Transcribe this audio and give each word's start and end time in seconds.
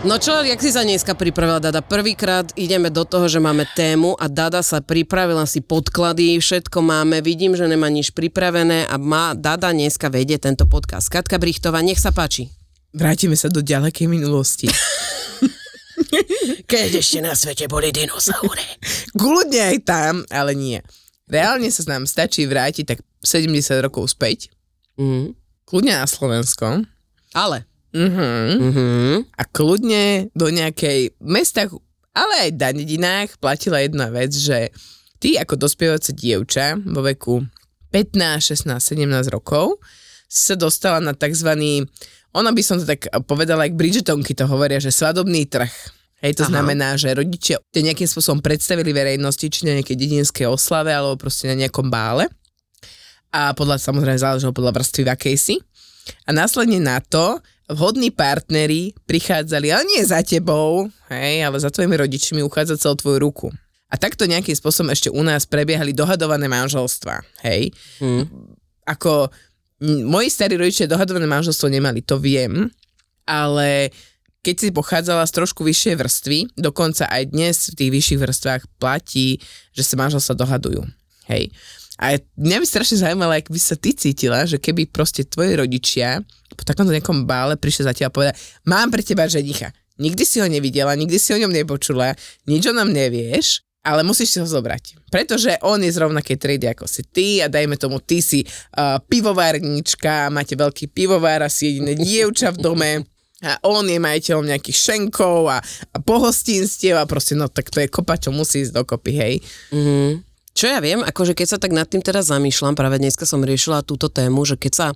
No 0.00 0.16
čo, 0.16 0.32
jak 0.40 0.56
si 0.64 0.72
sa 0.72 0.80
dneska 0.80 1.12
pripravila 1.12 1.60
Dada? 1.60 1.84
Prvýkrát 1.84 2.48
ideme 2.56 2.88
do 2.88 3.04
toho, 3.04 3.28
že 3.28 3.36
máme 3.36 3.68
tému 3.76 4.16
a 4.16 4.32
Dada 4.32 4.64
sa 4.64 4.80
pripravila 4.80 5.44
si 5.44 5.60
podklady, 5.60 6.40
všetko 6.40 6.80
máme, 6.80 7.20
vidím, 7.20 7.52
že 7.52 7.68
nemá 7.68 7.92
nič 7.92 8.16
pripravené 8.16 8.88
a 8.88 8.96
má 8.96 9.36
Dada 9.36 9.68
dneska 9.68 10.08
vedie 10.08 10.40
tento 10.40 10.64
podcast. 10.64 11.12
Katka 11.12 11.36
Brichtová, 11.36 11.84
nech 11.84 12.00
sa 12.00 12.16
páči. 12.16 12.48
Vrátime 12.96 13.36
sa 13.36 13.52
do 13.52 13.60
ďalekej 13.60 14.08
minulosti. 14.08 14.72
Keď 16.72 16.90
ešte 16.96 17.20
na 17.20 17.36
svete 17.36 17.68
boli 17.68 17.92
dinosaury. 17.92 18.64
Kľudne 19.12 19.76
aj 19.76 19.78
tam, 19.84 20.24
ale 20.32 20.56
nie. 20.56 20.80
Reálne 21.28 21.68
sa 21.68 21.84
nám 21.84 22.08
stačí 22.08 22.48
vrátiť 22.48 22.84
tak 22.88 23.04
70 23.20 23.52
rokov 23.84 24.16
späť. 24.16 24.48
Mhm. 24.96 25.36
Kľudne 25.68 25.92
na 25.92 26.08
Slovensko. 26.08 26.88
Ale. 27.36 27.69
Mhm. 27.90 28.30
Mhm. 28.60 28.88
A 29.34 29.42
kľudne 29.50 30.30
do 30.34 30.46
nejakej 30.48 31.18
mestách, 31.22 31.74
ale 32.14 32.48
aj 32.48 32.50
na 32.58 32.70
dedinách 32.74 33.38
platila 33.42 33.82
jedna 33.82 34.10
vec, 34.10 34.30
že 34.34 34.70
ty 35.18 35.36
ako 35.36 35.58
dospievajúce 35.58 36.14
dievča 36.14 36.78
vo 36.80 37.02
veku 37.02 37.42
15, 37.90 38.54
16, 38.54 38.78
17 38.78 39.34
rokov 39.34 39.82
si 40.30 40.46
sa 40.46 40.54
dostala 40.54 41.02
na 41.02 41.10
tzv. 41.10 41.50
Ono 42.30 42.50
by 42.54 42.62
som 42.62 42.78
to 42.78 42.86
tak 42.86 43.10
povedala, 43.26 43.66
jak 43.66 43.74
Bridgetonky 43.74 44.38
to 44.38 44.46
hovoria, 44.46 44.78
že 44.78 44.94
svadobný 44.94 45.50
trh. 45.50 45.70
Hej, 46.22 46.38
to 46.38 46.44
Aha. 46.46 46.52
Znamená, 46.54 46.94
že 46.94 47.10
rodičia 47.10 47.58
te 47.72 47.82
nejakým 47.82 48.06
spôsobom 48.06 48.38
predstavili 48.44 48.94
verejnosti, 48.94 49.42
či 49.42 49.66
na 49.66 49.74
nejakej 49.80 49.96
dedinskej 49.98 50.46
oslave, 50.46 50.92
alebo 50.94 51.16
proste 51.18 51.50
na 51.50 51.56
nejakom 51.58 51.90
bále. 51.90 52.28
A 53.32 53.56
podľa, 53.56 53.80
samozrejme, 53.80 54.20
záležalo 54.20 54.52
podľa 54.54 54.78
vrstvy 54.78 55.02
v 55.08 55.10
akej 55.10 55.36
si. 55.40 55.56
A 56.28 56.30
následne 56.30 56.78
na 56.78 57.00
to 57.00 57.40
vhodní 57.70 58.10
partneri 58.10 58.92
prichádzali, 59.06 59.70
ale 59.70 59.82
nie 59.86 60.02
za 60.02 60.20
tebou, 60.26 60.90
hej, 61.08 61.46
ale 61.46 61.56
za 61.62 61.70
tvojimi 61.70 61.96
rodičmi 61.96 62.40
uchádzať 62.42 62.78
sa 62.78 62.90
o 62.90 62.98
tvoju 62.98 63.18
ruku. 63.22 63.46
A 63.90 63.98
takto 63.98 64.26
nejakým 64.26 64.54
spôsobom 64.54 64.94
ešte 64.94 65.10
u 65.10 65.22
nás 65.22 65.46
prebiehali 65.46 65.90
dohadované 65.90 66.46
manželstva, 66.46 67.26
hej. 67.46 67.74
Hm. 67.98 68.26
Ako 68.86 69.30
moji 70.06 70.28
starí 70.30 70.54
rodičia 70.54 70.90
dohadované 70.90 71.26
manželstvo 71.26 71.66
nemali, 71.70 72.02
to 72.02 72.18
viem, 72.20 72.70
ale 73.26 73.90
keď 74.40 74.56
si 74.56 74.68
pochádzala 74.72 75.28
z 75.28 75.36
trošku 75.36 75.60
vyššej 75.66 75.94
vrstvy, 76.00 76.38
dokonca 76.56 77.04
aj 77.12 77.22
dnes 77.28 77.56
v 77.70 77.76
tých 77.76 77.90
vyšších 77.92 78.20
vrstvách 78.20 78.62
platí, 78.80 79.36
že 79.76 79.84
sa 79.84 80.00
manželstva 80.00 80.34
dohadujú. 80.38 80.82
Hej. 81.28 81.52
A 82.00 82.16
mňa 82.16 82.64
by 82.64 82.66
strašne 82.66 82.96
zaujímalo, 82.96 83.36
ak 83.36 83.52
by 83.52 83.60
sa 83.60 83.76
ty 83.76 83.92
cítila, 83.92 84.48
že 84.48 84.56
keby 84.56 84.88
proste 84.88 85.20
tvoji 85.28 85.52
rodičia 85.52 86.24
po 86.56 86.64
takomto 86.64 86.96
nejakom 86.96 87.28
bále 87.28 87.60
prišli 87.60 87.84
za 87.84 87.92
teba 87.92 88.08
a 88.08 88.14
povedať, 88.14 88.34
mám 88.64 88.88
pre 88.88 89.04
teba 89.04 89.28
ženicha. 89.28 89.68
Nikdy 90.00 90.24
si 90.24 90.40
ho 90.40 90.48
nevidela, 90.48 90.96
nikdy 90.96 91.20
si 91.20 91.36
o 91.36 91.40
ňom 91.40 91.52
nepočula, 91.52 92.16
nič 92.48 92.64
o 92.64 92.72
nám 92.72 92.88
nevieš, 92.88 93.60
ale 93.84 94.00
musíš 94.00 94.32
si 94.32 94.38
ho 94.40 94.48
zobrať. 94.48 94.96
Pretože 95.12 95.60
on 95.60 95.80
je 95.84 95.92
z 95.92 96.00
rovnakej 96.00 96.36
triedy 96.40 96.72
ako 96.72 96.88
si 96.88 97.04
ty 97.04 97.44
a 97.44 97.52
dajme 97.52 97.76
tomu, 97.76 98.00
ty 98.00 98.24
si 98.24 98.44
uh, 98.44 98.96
pivovárnička, 99.04 100.32
máte 100.32 100.56
veľký 100.56 100.88
pivovár 100.88 101.44
a 101.44 101.52
si 101.52 101.68
jediné 101.68 101.96
dievča 101.96 102.56
v 102.56 102.58
dome 102.64 102.90
a 103.40 103.56
on 103.64 103.88
je 103.88 103.96
majiteľom 103.96 104.52
nejakých 104.52 104.76
šenkov 104.76 105.48
a, 105.48 105.64
a 105.64 105.96
pohostinstiev 106.00 107.00
a 107.00 107.08
proste 107.08 107.32
no 107.32 107.48
tak 107.48 107.72
to 107.72 107.80
je 107.80 107.88
kopa, 107.88 108.20
čo 108.20 108.32
musí 108.32 108.64
ísť 108.64 108.76
dokopy, 108.76 109.12
hej. 109.16 109.34
Mhm. 109.72 110.29
Čo 110.60 110.76
ja 110.76 110.84
viem, 110.84 111.00
akože 111.00 111.32
keď 111.32 111.56
sa 111.56 111.56
tak 111.56 111.72
nad 111.72 111.88
tým 111.88 112.04
teraz 112.04 112.28
zamýšľam, 112.28 112.76
práve 112.76 113.00
dneska 113.00 113.24
som 113.24 113.40
riešila 113.40 113.80
túto 113.80 114.12
tému, 114.12 114.44
že 114.44 114.60
keď 114.60 114.72
sa 114.76 114.86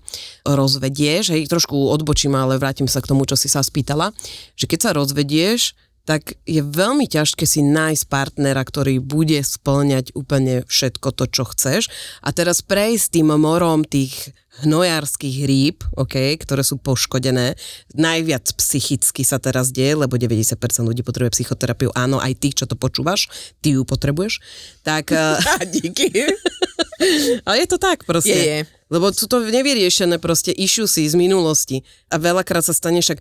rozvedieš, 0.45 1.33
hej, 1.33 1.49
trošku 1.49 1.73
odbočím, 1.89 2.37
ale 2.37 2.61
vrátim 2.61 2.85
sa 2.85 3.01
k 3.01 3.09
tomu, 3.09 3.25
čo 3.25 3.33
si 3.33 3.49
sa 3.49 3.65
spýtala, 3.65 4.13
že 4.61 4.69
keď 4.69 4.79
sa 4.85 4.91
rozvedieš, 4.93 5.73
tak 6.05 6.37
je 6.45 6.61
veľmi 6.61 7.09
ťažké 7.09 7.49
si 7.49 7.65
nájsť 7.65 8.13
partnera, 8.13 8.61
ktorý 8.61 9.01
bude 9.01 9.41
splňať 9.41 10.13
úplne 10.13 10.69
všetko 10.69 11.09
to, 11.17 11.25
čo 11.33 11.49
chceš. 11.49 11.89
A 12.21 12.29
teraz 12.37 12.61
prejsť 12.61 13.17
tým 13.17 13.33
morom 13.33 13.89
tých 13.89 14.37
hnojárskych 14.63 15.37
rýb, 15.43 15.83
okay, 15.99 16.39
ktoré 16.39 16.63
sú 16.63 16.79
poškodené. 16.79 17.59
Najviac 17.99 18.55
psychicky 18.55 19.27
sa 19.27 19.43
teraz 19.43 19.75
deje, 19.75 19.99
lebo 19.99 20.15
90% 20.15 20.55
ľudí 20.87 21.03
potrebuje 21.03 21.35
psychoterapiu. 21.35 21.91
Áno, 21.99 22.23
aj 22.23 22.39
ty, 22.39 22.55
čo 22.55 22.71
to 22.71 22.79
počúvaš, 22.79 23.27
ty 23.59 23.75
ju 23.75 23.83
potrebuješ. 23.83 24.39
Tak, 24.87 25.11
eh, 25.19 25.67
díky. 25.67 26.07
ale 27.47 27.57
je 27.65 27.69
to 27.69 27.79
tak 27.83 28.07
proste. 28.07 28.31
Je, 28.31 28.45
je. 28.47 28.61
Lebo 28.95 29.11
sú 29.11 29.27
to 29.27 29.43
nevyriešené 29.43 30.23
proste 30.23 30.55
issuesy 30.55 31.11
z 31.11 31.19
minulosti. 31.19 31.83
A 32.15 32.23
veľakrát 32.23 32.63
sa 32.63 32.77
stane 32.77 33.03
však 33.03 33.19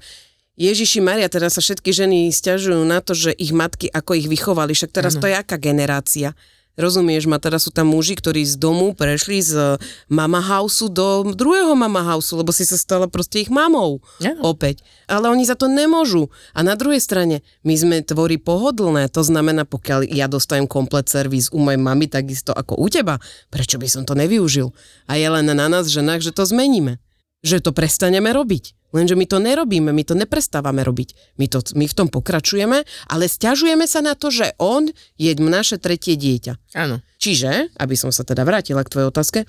Ježiši 0.54 1.02
Maria, 1.02 1.26
teraz 1.34 1.58
sa 1.58 1.66
všetky 1.66 1.90
ženy 1.90 2.30
stiažujú 2.30 2.86
na 2.86 3.02
to, 3.02 3.18
že 3.18 3.34
ich 3.34 3.50
matky, 3.50 3.90
ako 3.90 4.14
ich 4.14 4.30
vychovali, 4.30 4.78
však 4.78 4.94
teraz 4.94 5.18
to 5.18 5.26
je 5.26 5.34
aká 5.34 5.58
generácia. 5.58 6.38
Rozumieš 6.74 7.30
ma, 7.30 7.38
teraz 7.38 7.70
sú 7.70 7.72
tam 7.72 7.94
muži, 7.94 8.18
ktorí 8.18 8.42
z 8.50 8.58
domu 8.58 8.98
prešli 8.98 9.46
z 9.46 9.78
mama 10.10 10.42
houseu 10.42 10.90
do 10.90 11.22
druhého 11.38 11.78
mama 11.78 12.02
houseu, 12.02 12.42
lebo 12.42 12.50
si 12.50 12.66
sa 12.66 12.82
stala 12.82 13.06
proste 13.06 13.46
ich 13.46 13.54
mamou 13.54 14.02
Áno. 14.18 14.42
opäť. 14.42 14.82
Ale 15.06 15.30
oni 15.30 15.46
za 15.46 15.54
to 15.54 15.70
nemôžu. 15.70 16.34
A 16.58 16.66
na 16.66 16.74
druhej 16.74 16.98
strane, 16.98 17.46
my 17.62 17.78
sme 17.78 18.02
tvorí 18.02 18.42
pohodlné, 18.42 19.06
to 19.14 19.22
znamená, 19.22 19.70
pokiaľ 19.70 20.10
ja 20.10 20.26
dostajem 20.26 20.66
komplet 20.66 21.06
servis 21.06 21.54
u 21.54 21.62
mojej 21.62 21.78
mamy, 21.78 22.10
takisto 22.10 22.50
ako 22.50 22.82
u 22.82 22.90
teba, 22.90 23.22
prečo 23.54 23.78
by 23.78 23.86
som 23.86 24.02
to 24.02 24.18
nevyužil? 24.18 24.74
A 25.06 25.22
je 25.22 25.30
len 25.30 25.46
na 25.46 25.70
nás, 25.70 25.94
ženách, 25.94 26.26
že 26.26 26.34
to 26.34 26.42
zmeníme. 26.42 26.98
Že 27.46 27.70
to 27.70 27.72
prestaneme 27.78 28.34
robiť. 28.34 28.83
Lenže 28.94 29.18
my 29.18 29.26
to 29.26 29.42
nerobíme, 29.42 29.90
my 29.90 30.04
to 30.06 30.14
neprestávame 30.14 30.86
robiť. 30.86 31.36
My, 31.42 31.50
to, 31.50 31.66
my 31.74 31.90
v 31.90 31.98
tom 31.98 32.08
pokračujeme, 32.08 32.86
ale 33.10 33.24
stiažujeme 33.26 33.90
sa 33.90 34.06
na 34.06 34.14
to, 34.14 34.30
že 34.30 34.54
on 34.62 34.88
je 35.18 35.34
naše 35.42 35.82
tretie 35.82 36.14
dieťa. 36.14 36.78
Áno. 36.78 37.02
Čiže, 37.18 37.74
aby 37.82 37.96
som 37.98 38.14
sa 38.14 38.22
teda 38.22 38.46
vrátila 38.46 38.86
k 38.86 38.92
tvojej 38.94 39.10
otázke, 39.10 39.40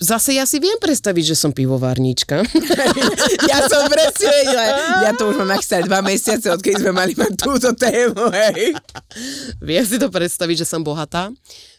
zase 0.00 0.38
ja 0.38 0.48
si 0.48 0.62
viem 0.62 0.80
predstaviť, 0.80 1.34
že 1.34 1.36
som 1.36 1.52
pivovárnička. 1.52 2.40
Ja 3.46 3.62
som 3.70 3.86
presne 3.86 4.26
vedela. 4.26 4.64
Ja 5.06 5.12
to 5.14 5.30
už 5.30 5.38
mám 5.38 5.54
maximálne 5.54 5.86
dva 5.86 6.00
mesiace, 6.02 6.50
odkedy 6.50 6.82
sme 6.82 6.92
mali 6.92 7.14
mať 7.14 7.32
túto 7.38 7.70
tému, 7.78 8.26
hej. 8.34 8.74
Viem 9.62 9.84
si 9.86 9.96
to 9.96 10.10
predstaviť, 10.10 10.64
že 10.64 10.66
som 10.66 10.82
bohatá. 10.82 11.30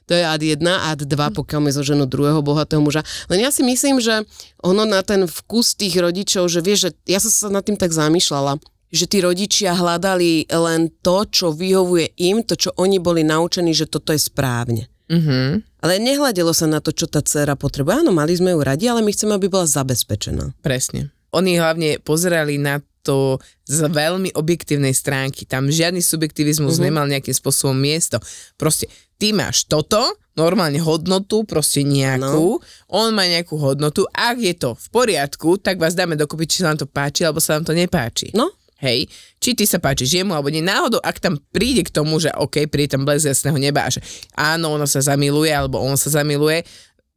To 0.07 0.15
je 0.15 0.23
ad 0.23 0.39
1, 0.39 0.63
ad 0.63 1.03
2, 1.03 1.11
pokiaľ 1.11 1.59
mi 1.67 1.71
zoženú 1.75 2.07
druhého 2.07 2.39
bohatého 2.39 2.79
muža. 2.79 3.03
Len 3.27 3.43
ja 3.43 3.51
si 3.51 3.59
myslím, 3.61 3.99
že 3.99 4.23
ono 4.63 4.87
na 4.87 5.03
ten 5.03 5.27
vkus 5.27 5.75
tých 5.75 5.99
rodičov, 5.99 6.47
že 6.47 6.63
vieš, 6.63 6.79
že 6.87 6.89
ja 7.11 7.19
som 7.19 7.31
sa 7.31 7.47
nad 7.51 7.63
tým 7.67 7.75
tak 7.75 7.91
zamýšľala, 7.91 8.55
že 8.87 9.03
tí 9.03 9.19
rodičia 9.19 9.75
hľadali 9.75 10.47
len 10.47 10.87
to, 11.03 11.27
čo 11.27 11.51
vyhovuje 11.51 12.15
im, 12.23 12.39
to, 12.47 12.55
čo 12.55 12.71
oni 12.79 13.03
boli 13.03 13.27
naučení, 13.27 13.75
že 13.75 13.91
toto 13.91 14.15
je 14.15 14.21
správne. 14.23 14.87
Mhm. 15.11 15.63
Ale 15.83 16.03
nehľadelo 16.03 16.51
sa 16.51 16.67
na 16.67 16.83
to, 16.83 16.91
čo 16.91 17.07
tá 17.07 17.23
dcera 17.23 17.55
potrebuje. 17.55 18.03
Áno, 18.03 18.11
mali 18.11 18.35
sme 18.35 18.51
ju 18.55 18.59
radi, 18.63 18.91
ale 18.91 19.03
my 19.03 19.11
chceme, 19.11 19.35
aby 19.35 19.47
bola 19.47 19.67
zabezpečená. 19.67 20.55
Presne. 20.63 21.11
Oni 21.35 21.59
hlavne 21.59 21.99
pozerali 21.99 22.55
na 22.59 22.79
to 23.07 23.39
z 23.63 23.87
veľmi 23.87 24.35
objektívnej 24.35 24.91
stránky. 24.91 25.47
Tam 25.47 25.71
žiadny 25.71 26.03
subjektivizmus 26.03 26.75
uh-huh. 26.75 26.91
nemal 26.91 27.07
nejakým 27.07 27.31
spôsobom 27.31 27.75
miesto. 27.75 28.19
Proste 28.59 28.91
ty 29.17 29.33
máš 29.33 29.65
toto, 29.65 30.01
normálne 30.37 30.77
hodnotu, 30.77 31.41
proste 31.43 31.81
nejakú, 31.81 32.61
no. 32.61 32.63
on 32.93 33.13
má 33.17 33.25
nejakú 33.25 33.57
hodnotu, 33.57 34.05
ak 34.13 34.37
je 34.37 34.53
to 34.53 34.69
v 34.77 34.87
poriadku, 34.93 35.57
tak 35.57 35.81
vás 35.81 35.97
dáme 35.97 36.13
dokopy, 36.13 36.45
či 36.45 36.61
sa 36.61 36.71
nám 36.71 36.85
to 36.85 36.87
páči, 36.87 37.25
alebo 37.25 37.41
sa 37.41 37.57
nám 37.57 37.65
to 37.65 37.73
nepáči. 37.73 38.29
No, 38.37 38.53
Hej, 38.77 39.09
či 39.41 39.57
ty 39.57 39.65
sa 39.65 39.81
páčiš 39.81 40.21
jemu, 40.21 40.37
alebo 40.37 40.53
nie. 40.53 40.61
Náhodou, 40.61 41.01
ak 41.01 41.17
tam 41.17 41.41
príde 41.49 41.81
k 41.81 41.89
tomu, 41.89 42.21
že 42.21 42.29
OK, 42.37 42.69
príde 42.69 42.93
tam 42.93 43.09
blesk 43.09 43.25
jasného 43.25 43.57
neba 43.57 43.81
a 43.81 43.89
že 43.89 44.05
áno, 44.37 44.77
ona 44.77 44.85
sa 44.85 45.01
zamiluje, 45.01 45.49
alebo 45.49 45.81
on 45.81 45.97
sa 45.97 46.13
zamiluje, 46.21 46.61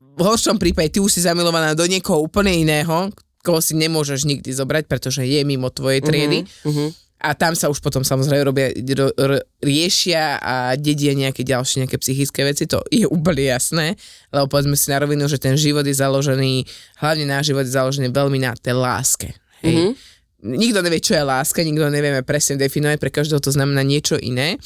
v 0.00 0.22
horšom 0.24 0.56
prípade 0.56 0.96
ty 0.96 0.98
už 1.04 1.12
si 1.12 1.20
zamilovaná 1.20 1.76
do 1.76 1.84
niekoho 1.84 2.24
úplne 2.24 2.52
iného, 2.52 3.12
koho 3.44 3.60
si 3.60 3.76
nemôžeš 3.76 4.24
nikdy 4.24 4.52
zobrať, 4.52 4.88
pretože 4.88 5.24
je 5.24 5.40
mimo 5.44 5.68
tvojej 5.68 6.00
triedy. 6.00 6.44
uh-huh. 6.44 6.92
A 7.20 7.36
tam 7.36 7.52
sa 7.52 7.68
už 7.68 7.84
potom 7.84 8.00
samozrejme 8.00 8.40
robia, 8.48 8.72
ro, 8.96 9.12
ro, 9.12 9.36
riešia 9.60 10.40
a 10.40 10.72
dedia 10.80 11.12
nejaké 11.12 11.44
ďalšie 11.44 11.84
nejaké 11.84 12.00
psychické 12.00 12.48
veci, 12.48 12.64
to 12.64 12.80
je 12.88 13.04
úplne 13.04 13.44
jasné, 13.44 14.00
lebo 14.32 14.48
povedzme 14.48 14.72
si 14.72 14.88
na 14.88 15.04
rovinu, 15.04 15.28
že 15.28 15.36
ten 15.36 15.52
život 15.52 15.84
je 15.84 15.92
založený, 15.92 16.64
hlavne 17.04 17.28
náš 17.28 17.52
život 17.52 17.68
je 17.68 17.76
založený 17.76 18.08
veľmi 18.08 18.40
na 18.40 18.56
tej 18.56 18.80
láske. 18.80 19.36
Hej. 19.60 19.76
Mm-hmm. 19.76 19.92
Nikto 20.40 20.78
nevie, 20.80 21.04
čo 21.04 21.12
je 21.12 21.20
láska, 21.20 21.60
nikto 21.60 21.92
nevieme 21.92 22.24
presne 22.24 22.56
definovať, 22.56 22.96
pre 22.96 23.12
každého 23.12 23.44
to 23.44 23.52
znamená 23.52 23.84
niečo 23.84 24.16
iné, 24.16 24.56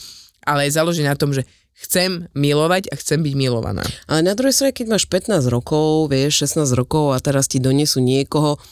ale 0.47 0.71
je 0.71 0.79
založený 0.79 1.11
na 1.11 1.19
tom, 1.19 1.35
že 1.35 1.43
chcem 1.75 2.31
milovať 2.39 2.87
a 2.91 2.95
chcem 2.95 3.19
byť 3.19 3.35
milovaná. 3.35 3.83
Ale 4.07 4.23
na 4.23 4.39
druhej 4.39 4.55
strane, 4.55 4.71
keď 4.71 4.95
máš 4.95 5.11
15 5.11 5.50
rokov, 5.50 6.07
vieš, 6.07 6.47
16 6.47 6.71
rokov 6.79 7.11
a 7.11 7.19
teraz 7.19 7.50
ti 7.50 7.59
donesú 7.59 7.99
niekoho, 7.99 8.62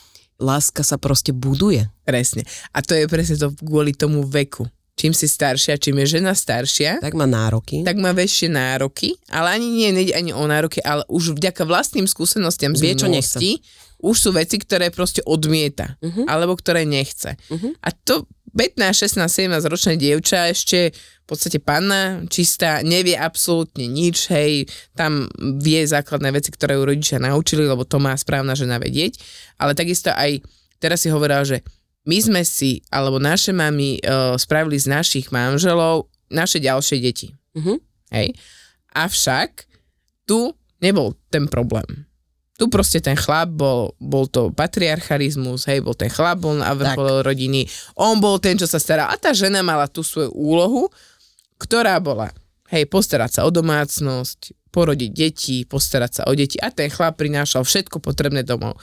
láska 0.41 0.81
sa 0.81 0.97
proste 0.97 1.33
buduje. 1.33 1.85
Presne. 2.05 2.43
A 2.73 2.81
to 2.81 2.93
je 2.97 3.05
presne 3.09 3.35
to 3.37 3.53
kvôli 3.61 3.93
tomu 3.93 4.25
veku. 4.25 4.65
Čím 4.93 5.09
si 5.09 5.25
staršia, 5.25 5.81
čím 5.81 6.05
je 6.05 6.21
žena 6.21 6.37
staršia, 6.37 7.01
Tak 7.01 7.17
má 7.17 7.25
nároky. 7.25 7.81
tak 7.81 7.97
má 7.97 8.13
väčšie 8.13 8.45
nároky, 8.53 9.17
ale 9.33 9.57
ani 9.57 9.65
nie, 9.73 9.89
nejde 9.89 10.13
ani 10.13 10.37
o 10.37 10.45
nároky, 10.45 10.85
ale 10.85 11.01
už 11.09 11.33
vďaka 11.33 11.65
vlastným 11.65 12.05
skúsenostiam 12.05 12.77
z 12.77 12.81
Vie, 12.81 12.93
čo 12.93 13.09
minulosti, 13.09 13.57
už 14.03 14.15
sú 14.19 14.29
veci, 14.35 14.59
ktoré 14.59 14.91
proste 14.91 15.23
odmieta, 15.23 15.95
uh-huh. 16.03 16.27
alebo 16.27 16.59
ktoré 16.59 16.83
nechce. 16.83 17.39
Uh-huh. 17.47 17.71
A 17.79 17.95
to 17.95 18.27
15, 18.51 18.83
16, 19.17 19.49
17 19.49 19.71
ročné 19.71 19.93
dievča 19.95 20.51
ešte 20.51 20.91
v 20.93 21.25
podstate 21.25 21.57
panna, 21.63 22.21
čistá, 22.27 22.83
nevie 22.83 23.15
absolútne 23.15 23.87
nič, 23.87 24.27
hej, 24.29 24.67
tam 24.93 25.25
vie 25.63 25.81
základné 25.87 26.35
veci, 26.35 26.51
ktoré 26.51 26.75
ju 26.75 26.83
rodičia 26.83 27.17
naučili, 27.17 27.63
lebo 27.63 27.87
to 27.87 27.97
má 27.97 28.11
správna 28.13 28.53
žena 28.53 28.77
vedieť, 28.77 29.17
ale 29.57 29.71
takisto 29.73 30.11
aj 30.11 30.43
teraz 30.77 31.01
si 31.01 31.09
hovorila, 31.09 31.47
že 31.47 31.63
my 32.03 32.19
sme 32.19 32.41
si, 32.43 32.83
alebo 32.91 33.17
naše 33.17 33.55
mamy 33.55 34.03
uh, 34.03 34.35
spravili 34.35 34.75
z 34.75 34.91
našich 34.91 35.31
manželov 35.31 36.11
naše 36.27 36.59
ďalšie 36.59 36.99
deti. 36.99 37.31
Mhm. 37.55 37.73
Hej. 38.13 38.35
Avšak 38.93 39.65
tu 40.27 40.53
nebol 40.83 41.17
ten 41.31 41.49
problém. 41.49 42.05
Tu 42.53 42.69
proste 42.69 43.01
ten 43.01 43.17
chlap 43.17 43.49
bol, 43.49 43.97
bol 43.97 44.29
to 44.29 44.53
patriarchalizmus, 44.53 45.65
hej, 45.65 45.81
bol 45.81 45.97
ten 45.97 46.09
chlap, 46.13 46.37
bol 46.37 46.61
na 46.61 46.69
vrchole 46.77 47.25
rodiny, 47.25 47.65
on 47.97 48.21
bol 48.21 48.37
ten, 48.37 48.53
čo 48.53 48.69
sa 48.69 48.77
staral 48.77 49.09
a 49.09 49.17
tá 49.17 49.33
žena 49.33 49.65
mala 49.65 49.89
tú 49.89 50.05
svoju 50.05 50.29
úlohu, 50.37 50.85
ktorá 51.57 51.97
bola, 51.97 52.29
hej, 52.69 52.85
postarať 52.85 53.41
sa 53.41 53.41
o 53.45 53.49
domácnosť, 53.49 54.69
porodiť 54.69 55.11
deti, 55.13 55.57
postarať 55.65 56.11
sa 56.11 56.21
o 56.29 56.33
deti. 56.37 56.61
A 56.61 56.69
ten 56.69 56.93
chlap 56.93 57.17
prinášal 57.17 57.65
všetko 57.65 57.97
potrebné 57.97 58.45
domov. 58.45 58.77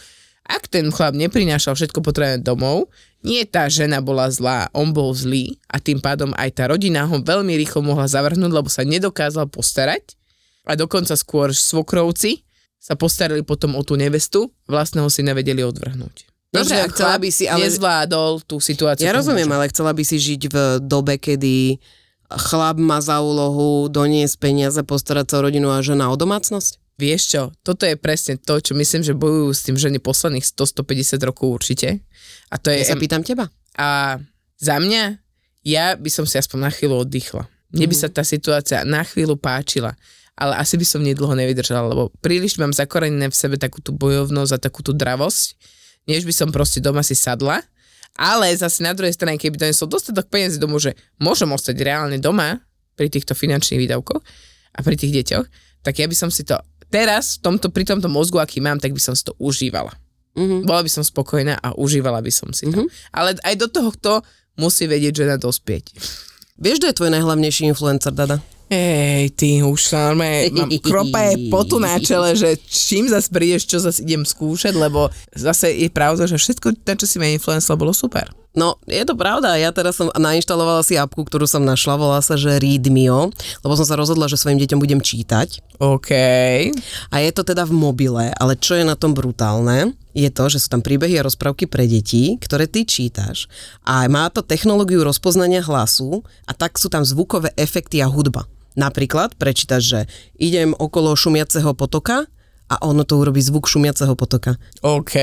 Ak 0.51 0.67
ten 0.67 0.91
chlap 0.91 1.15
neprinášal 1.15 1.79
všetko 1.79 2.03
potrebné 2.03 2.43
domov, 2.43 2.91
nie 3.23 3.47
tá 3.47 3.71
žena 3.71 4.03
bola 4.03 4.27
zlá, 4.33 4.67
on 4.75 4.91
bol 4.91 5.15
zlý 5.15 5.63
a 5.71 5.79
tým 5.79 6.03
pádom 6.03 6.35
aj 6.35 6.59
tá 6.59 6.67
rodina 6.67 7.07
ho 7.07 7.23
veľmi 7.23 7.55
rýchlo 7.55 7.87
mohla 7.87 8.11
zavrhnúť, 8.11 8.51
lebo 8.51 8.67
sa 8.67 8.83
nedokázal 8.83 9.47
postarať. 9.47 10.19
A 10.67 10.75
dokonca 10.75 11.15
skôr 11.15 11.55
svokrovci 11.55 12.43
sa 12.81 12.97
postarali 12.97 13.45
potom 13.45 13.77
o 13.77 13.83
tú 13.85 13.95
nevestu, 13.95 14.49
vlastného 14.65 15.07
syna 15.13 15.37
vedeli 15.37 15.61
odvrhnúť. 15.61 16.27
Dobre, 16.51 16.83
a 16.83 16.91
chcela 16.91 17.15
by 17.21 17.29
si 17.31 17.47
ale- 17.47 17.71
Nezvládol 17.71 18.43
tú 18.43 18.59
situáciu. 18.59 19.07
Ja 19.07 19.15
rozumiem, 19.15 19.47
muža. 19.47 19.57
ale 19.61 19.71
chcela 19.71 19.93
by 19.95 20.03
si 20.03 20.17
žiť 20.19 20.43
v 20.51 20.57
dobe, 20.83 21.15
kedy 21.15 21.79
chlap 22.27 22.75
má 22.81 22.99
za 22.99 23.23
úlohu 23.23 23.87
doniesť 23.87 24.35
peniaze, 24.41 24.81
postarať 24.83 25.31
sa 25.31 25.35
o 25.39 25.45
rodinu 25.47 25.71
a 25.71 25.79
žena 25.79 26.11
o 26.11 26.19
domácnosť? 26.19 26.83
Vieš 26.99 27.23
čo, 27.33 27.43
toto 27.65 27.87
je 27.87 27.97
presne 27.97 28.37
to, 28.37 28.61
čo 28.61 28.75
myslím, 28.77 29.01
že 29.07 29.17
bojujú 29.17 29.51
s 29.55 29.65
tým 29.65 29.77
ženy 29.79 30.03
posledných 30.03 30.45
100-150 30.45 31.17
rokov 31.23 31.47
určite. 31.63 32.03
A 32.51 32.59
to 32.61 32.69
je... 32.69 32.83
Ja 32.83 32.93
sa 32.93 33.01
pýtam 33.01 33.25
teba. 33.25 33.49
A 33.79 34.21
za 34.61 34.77
mňa, 34.77 35.17
ja 35.65 35.97
by 35.97 36.11
som 36.13 36.29
si 36.29 36.37
aspoň 36.37 36.69
na 36.69 36.71
chvíľu 36.75 37.07
oddychla. 37.07 37.49
Mne 37.73 37.87
by 37.89 37.97
sa 37.97 38.11
tá 38.11 38.27
situácia 38.27 38.83
na 38.85 39.07
chvíľu 39.07 39.39
páčila, 39.39 39.95
ale 40.37 40.57
asi 40.57 40.81
by 40.81 40.87
som 40.87 41.01
nedlho 41.05 41.31
nevydržala, 41.33 41.91
lebo 41.91 42.15
príliš 42.25 42.57
mám 42.57 42.73
zakorenené 42.73 43.29
v 43.29 43.37
sebe 43.37 43.57
takú 43.61 43.83
tú 43.85 43.93
bojovnosť 43.93 44.53
a 44.57 44.59
takú 44.59 44.81
tú 44.81 44.97
dravosť, 44.97 45.57
než 46.09 46.25
by 46.25 46.33
som 46.33 46.49
proste 46.51 46.81
doma 46.81 47.05
si 47.05 47.15
sadla. 47.15 47.61
Ale 48.19 48.51
zase 48.53 48.83
na 48.83 48.93
druhej 48.93 49.15
strane, 49.15 49.39
keby 49.39 49.57
donesol 49.57 49.87
dostatok 49.87 50.27
peniazy 50.29 50.59
domov, 50.59 50.83
že 50.83 50.99
môžem 51.23 51.47
ostať 51.47 51.79
reálne 51.81 52.19
doma 52.19 52.59
pri 52.99 53.07
týchto 53.07 53.39
finančných 53.39 53.87
výdavkoch 53.87 54.21
a 54.75 54.79
pri 54.83 54.99
tých 54.99 55.23
deťoch, 55.23 55.47
tak 55.87 55.95
ja 55.97 56.11
by 56.11 56.17
som 56.19 56.29
si 56.29 56.43
to 56.43 56.59
teraz, 56.91 57.39
v 57.39 57.47
tomto, 57.47 57.71
pri 57.71 57.87
tomto 57.87 58.11
mozgu, 58.11 58.43
aký 58.43 58.59
mám, 58.59 58.83
tak 58.83 58.93
by 58.93 59.01
som 59.01 59.15
si 59.15 59.23
to 59.25 59.33
užívala. 59.39 59.95
Mhm. 60.35 60.67
Bola 60.67 60.83
by 60.83 60.91
som 60.91 61.03
spokojná 61.07 61.59
a 61.59 61.75
užívala 61.75 62.23
by 62.23 62.33
som 62.35 62.51
si 62.51 62.67
to. 62.71 62.87
Ale 63.11 63.39
aj 63.43 63.55
do 63.59 63.67
tohto 63.71 64.23
musí 64.59 64.87
vedieť 64.87 65.25
žena 65.25 65.37
dospieť. 65.41 65.95
Vieš, 66.61 66.77
kto 66.83 66.87
je 66.93 66.99
tvoj 66.99 67.11
najhlavnejší 67.17 67.73
influencer, 67.73 68.13
Dada? 68.13 68.43
Ej, 68.71 69.35
ty 69.35 69.67
už 69.67 69.91
normálne, 69.91 70.47
mám 70.55 70.71
kropa 70.79 71.35
je 71.35 71.51
potu 71.51 71.83
na 71.83 71.99
čele, 71.99 72.39
že 72.39 72.55
čím 72.71 73.11
zase 73.11 73.27
prídeš, 73.27 73.67
čo 73.67 73.83
zase 73.83 74.07
idem 74.07 74.23
skúšať, 74.23 74.79
lebo 74.79 75.11
zase 75.35 75.75
je 75.75 75.91
pravda, 75.91 76.31
že 76.31 76.39
všetko, 76.39 76.79
na 76.87 76.95
čo 76.95 77.03
si 77.03 77.19
ma 77.19 77.27
influencel, 77.27 77.75
bolo 77.75 77.91
super. 77.91 78.31
No, 78.55 78.79
je 78.87 79.03
to 79.07 79.15
pravda. 79.15 79.59
Ja 79.59 79.71
teraz 79.71 79.99
som 79.99 80.11
nainštalovala 80.11 80.87
si 80.87 80.95
apku, 80.99 81.23
ktorú 81.23 81.51
som 81.51 81.67
našla, 81.67 81.99
volá 81.99 82.19
sa, 82.23 82.39
že 82.39 82.63
Readmio, 82.63 83.35
lebo 83.63 83.75
som 83.75 83.87
sa 83.87 83.99
rozhodla, 83.99 84.31
že 84.31 84.39
svojim 84.39 84.59
deťom 84.63 84.79
budem 84.79 85.03
čítať. 85.03 85.79
OK. 85.83 86.11
A 87.11 87.17
je 87.23 87.31
to 87.31 87.43
teda 87.43 87.67
v 87.67 87.75
mobile, 87.75 88.31
ale 88.39 88.55
čo 88.55 88.79
je 88.79 88.87
na 88.87 88.95
tom 88.95 89.15
brutálne, 89.19 89.99
je 90.15 90.31
to, 90.31 90.51
že 90.51 90.67
sú 90.67 90.79
tam 90.79 90.83
príbehy 90.83 91.19
a 91.19 91.27
rozprávky 91.27 91.71
pre 91.71 91.87
deti, 91.87 92.39
ktoré 92.43 92.67
ty 92.67 92.83
čítaš. 92.83 93.47
A 93.87 94.07
má 94.11 94.31
to 94.31 94.43
technológiu 94.43 95.07
rozpoznania 95.07 95.63
hlasu 95.63 96.23
a 96.47 96.55
tak 96.55 96.75
sú 96.79 96.91
tam 96.91 97.07
zvukové 97.07 97.55
efekty 97.59 98.03
a 98.03 98.11
hudba. 98.11 98.51
Napríklad 98.81 99.37
prečítaš, 99.37 99.83
že 99.85 100.01
idem 100.41 100.73
okolo 100.73 101.13
šumiaceho 101.13 101.77
potoka 101.77 102.25
a 102.71 102.79
ono 102.87 103.03
to 103.03 103.19
urobí 103.19 103.43
zvuk 103.43 103.67
šumiaceho 103.67 104.15
potoka. 104.15 104.55
OK. 104.87 105.15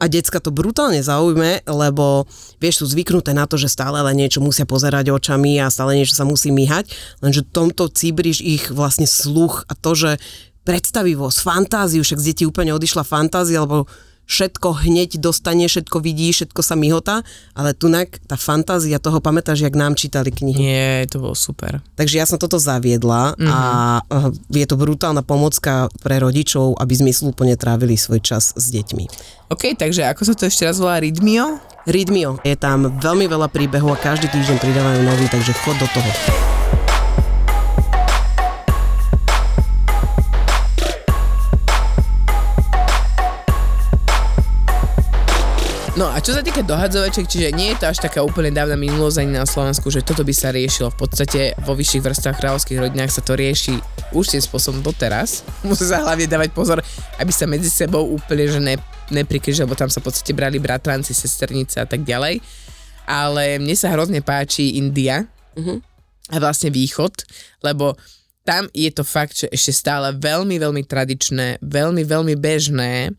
A 0.00 0.04
decka 0.08 0.40
to 0.40 0.48
brutálne 0.48 1.04
zaujme, 1.04 1.62
lebo 1.68 2.24
vieš, 2.56 2.82
sú 2.82 2.96
zvyknuté 2.96 3.36
na 3.36 3.44
to, 3.44 3.60
že 3.60 3.68
stále 3.68 4.00
len 4.00 4.16
niečo 4.16 4.40
musia 4.40 4.64
pozerať 4.64 5.12
očami 5.12 5.60
a 5.60 5.68
stále 5.68 5.94
niečo 5.94 6.16
sa 6.16 6.24
musí 6.24 6.48
myhať, 6.48 6.88
lenže 7.20 7.44
tomto 7.44 7.92
cíbriš 7.92 8.40
ich 8.40 8.64
vlastne 8.72 9.04
sluch 9.04 9.68
a 9.68 9.76
to, 9.76 9.92
že 9.92 10.10
predstavivosť, 10.64 11.38
fantáziu, 11.44 12.00
však 12.00 12.20
z 12.20 12.26
detí 12.32 12.44
úplne 12.48 12.72
odišla 12.72 13.04
fantázia, 13.04 13.60
lebo 13.64 13.84
všetko 14.30 14.86
hneď 14.86 15.18
dostane, 15.18 15.66
všetko 15.66 15.98
vidí, 15.98 16.30
všetko 16.30 16.62
sa 16.62 16.78
myhotá, 16.78 17.26
ale 17.58 17.74
tunak 17.74 18.22
tá 18.30 18.38
fantázia 18.38 19.02
toho, 19.02 19.18
pamätáš, 19.18 19.66
jak 19.66 19.74
nám 19.74 19.98
čítali 19.98 20.30
knihy. 20.30 20.60
Nie, 20.62 21.10
to 21.10 21.18
bolo 21.18 21.34
super. 21.34 21.82
Takže 21.98 22.22
ja 22.22 22.26
som 22.30 22.38
toto 22.38 22.62
zaviedla 22.62 23.34
a 23.34 23.60
eh, 24.06 24.62
je 24.62 24.66
to 24.70 24.78
brutálna 24.78 25.26
pomocka 25.26 25.90
pre 25.98 26.22
rodičov, 26.22 26.78
aby 26.78 26.92
zmysluplne 26.94 27.58
trávili 27.58 27.98
svoj 27.98 28.22
čas 28.22 28.54
s 28.54 28.70
deťmi. 28.70 29.04
OK, 29.50 29.74
takže 29.74 30.06
ako 30.06 30.22
sa 30.22 30.34
to 30.38 30.46
ešte 30.46 30.62
raz 30.62 30.78
volá? 30.78 31.02
Rytmio? 31.02 31.58
Readmio. 31.90 32.38
Je 32.46 32.54
tam 32.54 32.86
veľmi 33.02 33.26
veľa 33.26 33.50
príbehov 33.50 33.96
a 33.96 33.98
každý 33.98 34.30
týždeň 34.30 34.62
pridávajú 34.62 35.00
nový, 35.02 35.26
takže 35.26 35.56
chod 35.66 35.74
do 35.82 35.88
toho. 35.90 36.10
No 46.00 46.08
a 46.08 46.16
čo 46.16 46.32
sa 46.32 46.40
týka 46.40 46.64
dohadzovačiek, 46.64 47.28
čiže 47.28 47.52
nie 47.52 47.76
je 47.76 47.84
to 47.84 47.92
až 47.92 48.00
taká 48.00 48.24
úplne 48.24 48.48
dávna 48.48 48.72
minulosť 48.72 49.20
ani 49.20 49.36
na 49.36 49.44
Slovensku, 49.44 49.92
že 49.92 50.00
toto 50.00 50.24
by 50.24 50.32
sa 50.32 50.48
riešilo. 50.48 50.88
V 50.96 51.04
podstate 51.04 51.52
vo 51.60 51.76
vyšších 51.76 52.00
vrstvách 52.00 52.40
kráľovských 52.40 52.80
rodinách 52.80 53.12
sa 53.12 53.20
to 53.20 53.36
rieši 53.36 53.76
už 54.16 54.32
tým 54.32 54.40
spôsobom 54.40 54.80
doteraz. 54.80 55.44
Musí 55.68 55.84
sa 55.84 56.00
hlavne 56.00 56.24
dávať 56.24 56.56
pozor, 56.56 56.80
aby 57.20 57.28
sa 57.28 57.44
medzi 57.44 57.68
sebou 57.68 58.16
úplne 58.16 58.48
že 58.48 58.64
ne, 58.64 58.80
neprikryžili, 59.12 59.68
lebo 59.68 59.76
tam 59.76 59.92
sa 59.92 60.00
v 60.00 60.08
podstate 60.08 60.32
brali 60.32 60.56
bratranci, 60.56 61.12
sesternice 61.12 61.84
a 61.84 61.84
tak 61.84 62.00
ďalej. 62.00 62.40
Ale 63.04 63.60
mne 63.60 63.76
sa 63.76 63.92
hrozne 63.92 64.24
páči 64.24 64.80
India 64.80 65.28
a 66.32 66.36
vlastne 66.40 66.72
východ, 66.72 67.12
lebo 67.60 67.92
tam 68.48 68.72
je 68.72 68.88
to 68.88 69.04
fakt, 69.04 69.36
že 69.36 69.52
ešte 69.52 69.84
stále 69.84 70.16
veľmi, 70.16 70.56
veľmi 70.56 70.80
tradičné, 70.80 71.60
veľmi, 71.60 72.08
veľmi 72.08 72.40
bežné 72.40 73.12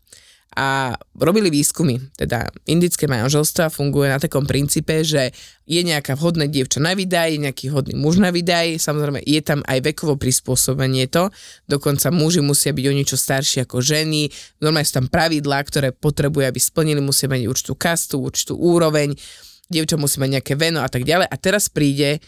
a 0.52 1.00
robili 1.16 1.48
výskumy, 1.48 2.12
teda 2.20 2.52
indické 2.68 3.08
manželstva 3.08 3.72
funguje 3.72 4.12
na 4.12 4.20
takom 4.20 4.44
princípe, 4.44 5.00
že 5.08 5.32
je 5.64 5.80
nejaká 5.80 6.20
vhodná 6.20 6.44
dievča 6.44 6.84
na 6.84 6.92
vydaj, 6.92 7.40
nejaký 7.40 7.72
vhodný 7.72 7.96
muž 7.96 8.20
na 8.20 8.36
vydaj, 8.36 8.76
samozrejme 8.76 9.24
je 9.24 9.40
tam 9.40 9.64
aj 9.64 9.80
vekovo 9.80 10.20
prispôsobenie 10.20 11.08
to, 11.08 11.32
dokonca 11.72 12.12
muži 12.12 12.44
musia 12.44 12.76
byť 12.76 12.86
o 12.92 12.94
niečo 12.94 13.16
starší 13.16 13.64
ako 13.64 13.80
ženy, 13.80 14.28
normálne 14.60 14.84
sú 14.84 15.00
tam 15.00 15.08
pravidlá, 15.08 15.64
ktoré 15.64 15.96
potrebuje, 15.96 16.52
aby 16.52 16.60
splnili, 16.60 17.00
musia 17.00 17.32
mať 17.32 17.48
určitú 17.48 17.74
kastu, 17.80 18.20
určitú 18.20 18.60
úroveň, 18.60 19.16
dievča 19.72 19.96
musí 19.96 20.20
mať 20.20 20.30
nejaké 20.36 20.54
veno 20.60 20.84
a 20.84 20.90
tak 20.92 21.08
ďalej. 21.08 21.32
A 21.32 21.36
teraz 21.40 21.72
príde 21.72 22.20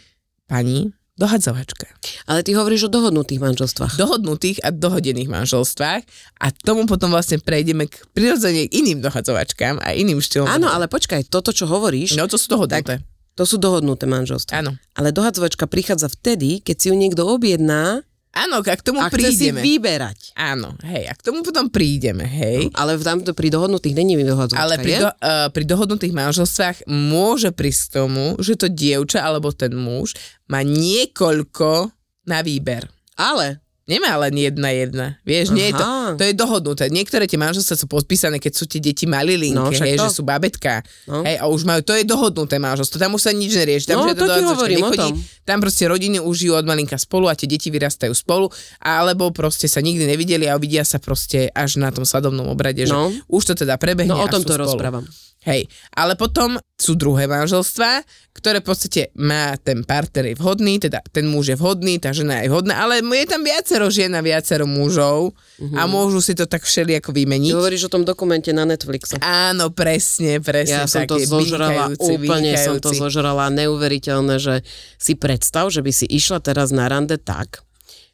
pani 0.48 0.88
dohadzovačka 1.14 1.86
Ale 2.26 2.42
ty 2.42 2.58
hovoríš 2.58 2.86
o 2.86 2.90
dohodnutých 2.90 3.38
manželstvách. 3.38 3.94
dohodnutých 3.94 4.58
a 4.66 4.74
dohodených 4.74 5.30
manželstvách 5.30 6.02
a 6.42 6.46
tomu 6.50 6.90
potom 6.90 7.14
vlastne 7.14 7.38
prejdeme 7.38 7.86
k 7.86 8.02
prirodzene 8.10 8.66
k 8.66 8.74
iným 8.74 8.98
dohadzovačkám 8.98 9.78
a 9.78 9.94
iným 9.94 10.18
štýlom. 10.18 10.50
Áno, 10.50 10.66
ale 10.66 10.90
počkaj, 10.90 11.30
toto, 11.30 11.54
čo 11.54 11.70
hovoríš, 11.70 12.18
No 12.18 12.26
to 12.26 12.34
sú 12.34 12.50
dohodnuté. 12.50 13.02
To 13.34 13.42
sú 13.42 13.58
dohodnuté 13.58 14.06
manželstva. 14.06 14.62
Áno. 14.62 14.78
Ale 14.94 15.10
dohadzovačka 15.10 15.66
prichádza 15.66 16.06
vtedy, 16.06 16.62
keď 16.62 16.76
si 16.78 16.86
ju 16.90 16.94
niekto 16.94 17.26
objedná 17.26 18.06
Áno, 18.34 18.58
a 18.58 18.74
k 18.74 18.82
tomu 18.82 18.98
a 18.98 19.06
chce 19.06 19.30
si 19.30 19.48
prídeme. 19.54 19.62
vyberať. 19.62 20.34
Áno, 20.34 20.74
hej, 20.82 21.06
a 21.06 21.14
k 21.14 21.22
tomu 21.22 21.46
potom 21.46 21.70
prídeme, 21.70 22.26
hej. 22.26 22.66
Ale 22.74 22.98
v 22.98 23.02
tamto 23.06 23.30
pri 23.30 23.48
dohodnutých 23.48 23.94
není 23.94 24.18
dohadzovačka, 24.18 24.58
Ale 24.58 24.74
pri, 24.82 24.92
je? 24.92 25.00
do, 25.06 25.10
uh, 25.10 25.48
pri 25.54 25.64
dohodnutých 25.64 26.12
manželstvách 26.12 26.78
môže 26.90 27.54
prísť 27.54 27.80
k 27.86 27.90
tomu, 28.02 28.34
že 28.42 28.58
to 28.58 28.66
dievča 28.66 29.22
alebo 29.22 29.54
ten 29.54 29.70
muž 29.78 30.18
má 30.50 30.66
niekoľko 30.66 31.94
na 32.26 32.42
výber. 32.42 32.90
Ale, 33.14 33.63
Nemá 33.84 34.16
len 34.16 34.32
jedna 34.34 34.72
jedna. 34.72 35.06
Vieš, 35.22 35.52
nie 35.52 35.68
je 35.68 35.74
to, 35.74 35.84
to 36.16 36.24
je 36.24 36.32
dohodnuté. 36.32 36.88
Niektoré 36.88 37.24
tie 37.24 37.36
manželstvá 37.36 37.76
sú 37.76 37.84
podpísané, 37.84 38.40
keď 38.40 38.52
sú 38.54 38.64
tie 38.64 38.80
deti 38.80 39.04
malilinké, 39.04 39.52
No, 39.54 39.68
však 39.68 39.84
hej, 39.86 39.98
to. 39.98 40.04
že 40.04 40.10
sú 40.10 40.22
babetka. 40.22 40.80
No. 41.04 41.20
Hej, 41.20 41.36
a 41.36 41.44
už 41.44 41.62
majú, 41.62 41.80
to 41.82 41.92
je 41.92 42.00
dohodnuté 42.02 42.56
manželstvo. 42.56 42.96
Tam 42.96 43.12
už 43.12 43.20
sa 43.20 43.30
nič 43.30 43.52
nerieši. 43.52 43.84
Tam 43.86 44.00
No, 44.00 44.08
to 44.08 44.24
ti 44.24 44.40
hovorím 44.42 44.80
o 44.80 44.88
nechodí. 44.88 44.96
tom. 44.96 45.12
Tam 45.42 45.60
proste 45.60 45.84
rodiny 45.84 46.16
už 46.16 46.32
žijú 46.34 46.54
od 46.54 46.64
malinka 46.64 46.96
spolu 46.96 47.28
a 47.28 47.36
tie 47.36 47.44
deti 47.44 47.68
vyrastajú 47.68 48.10
spolu, 48.10 48.48
alebo 48.78 49.28
proste 49.30 49.66
sa 49.66 49.78
nikdy 49.78 50.06
nevideli 50.06 50.48
a 50.48 50.56
uvidia 50.56 50.80
sa 50.80 50.96
proste 50.96 51.52
až 51.52 51.76
na 51.76 51.92
tom 51.92 52.02
svadobnom 52.02 52.46
obrade, 52.46 52.80
že 52.80 52.90
No. 52.90 53.12
už 53.28 53.52
to 53.52 53.54
teda 53.54 53.76
prebehne 53.76 54.08
no 54.10 54.18
o 54.18 54.26
tom 54.26 54.40
to 54.40 54.48
spolu. 54.50 54.64
rozprávam. 54.64 55.04
Hej, 55.44 55.68
ale 55.92 56.16
potom 56.16 56.56
sú 56.80 56.96
druhé 56.96 57.28
manželstvá, 57.28 58.00
ktoré 58.32 58.64
v 58.64 58.66
podstate 58.66 59.00
má 59.20 59.52
ten 59.60 59.84
partner 59.84 60.32
je 60.32 60.40
vhodný, 60.40 60.80
teda 60.80 61.04
ten 61.12 61.28
muž 61.28 61.52
je 61.52 61.56
vhodný, 61.60 62.00
tá 62.00 62.16
žena 62.16 62.40
je 62.40 62.48
vhodná, 62.48 62.80
ale 62.80 63.04
je 63.04 63.26
tam 63.28 63.44
viacero 63.44 63.92
žien 63.92 64.08
a 64.16 64.24
viacero 64.24 64.64
mužov 64.64 65.36
a 65.76 65.84
môžu 65.84 66.24
si 66.24 66.32
to 66.32 66.48
tak 66.48 66.64
Ty 66.64 67.12
vymeniť. 67.12 67.52
hovoríš 67.52 67.86
o 67.86 67.92
tom 67.92 68.08
dokumente 68.08 68.56
na 68.56 68.64
Netflixe. 68.64 69.20
Áno, 69.20 69.68
presne, 69.68 70.40
presne. 70.40 70.82
Ja 70.82 70.88
som 70.88 71.04
to 71.04 71.20
zožrala, 71.20 71.92
vynikajúci, 71.92 72.10
úplne 72.16 72.52
som 72.56 72.76
to 72.80 72.90
vynikajúci. 72.90 73.00
zožrala, 73.04 73.44
neuveriteľné, 73.52 74.34
že 74.40 74.54
si 74.96 75.12
predstav, 75.12 75.68
že 75.68 75.84
by 75.84 75.92
si 75.92 76.08
išla 76.08 76.40
teraz 76.40 76.72
na 76.72 76.88
rande 76.88 77.20
tak, 77.20 77.60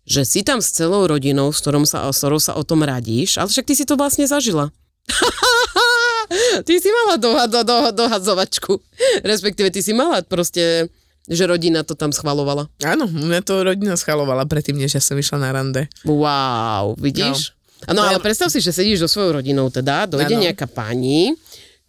že 0.03 0.27
si 0.27 0.43
tam 0.43 0.59
s 0.59 0.75
celou 0.75 1.07
rodinou, 1.07 1.55
s 1.55 1.63
ktorou 1.63 1.87
sa, 1.87 2.11
s 2.11 2.19
ktorou 2.19 2.43
sa 2.43 2.59
o 2.59 2.67
tom 2.67 2.83
radíš, 2.83 3.39
ale 3.39 3.47
však 3.47 3.67
ty 3.71 3.75
si 3.79 3.87
to 3.87 3.95
vlastne 3.95 4.27
zažila. 4.27 4.75
ty 6.67 6.79
si 6.79 6.89
mala 6.89 7.19
doha, 7.19 7.45
do, 7.51 7.61
do, 7.67 7.77
dohadzovačku, 7.93 8.79
respektíve 9.27 9.71
ty 9.75 9.83
si 9.83 9.91
mala 9.91 10.23
proste, 10.23 10.89
že 11.27 11.45
rodina 11.47 11.83
to 11.83 11.95
tam 11.99 12.11
schvalovala. 12.15 12.71
Áno, 12.83 13.07
mňa 13.07 13.41
to 13.43 13.63
rodina 13.63 13.95
schalovala 13.99 14.47
predtým, 14.47 14.79
než 14.79 14.99
ja 14.99 15.03
som 15.03 15.19
išla 15.19 15.39
na 15.43 15.51
rande. 15.51 15.87
Wow, 16.07 16.95
vidíš? 16.99 17.55
No, 17.55 17.61
No 17.89 18.05
ale 18.05 18.21
predstav 18.21 18.53
si, 18.53 18.61
že 18.61 18.77
sedíš 18.77 19.09
so 19.09 19.09
svojou 19.09 19.41
rodinou 19.41 19.73
teda, 19.73 20.05
dojde 20.05 20.37
Áno. 20.37 20.45
nejaká 20.45 20.69
pani, 20.69 21.33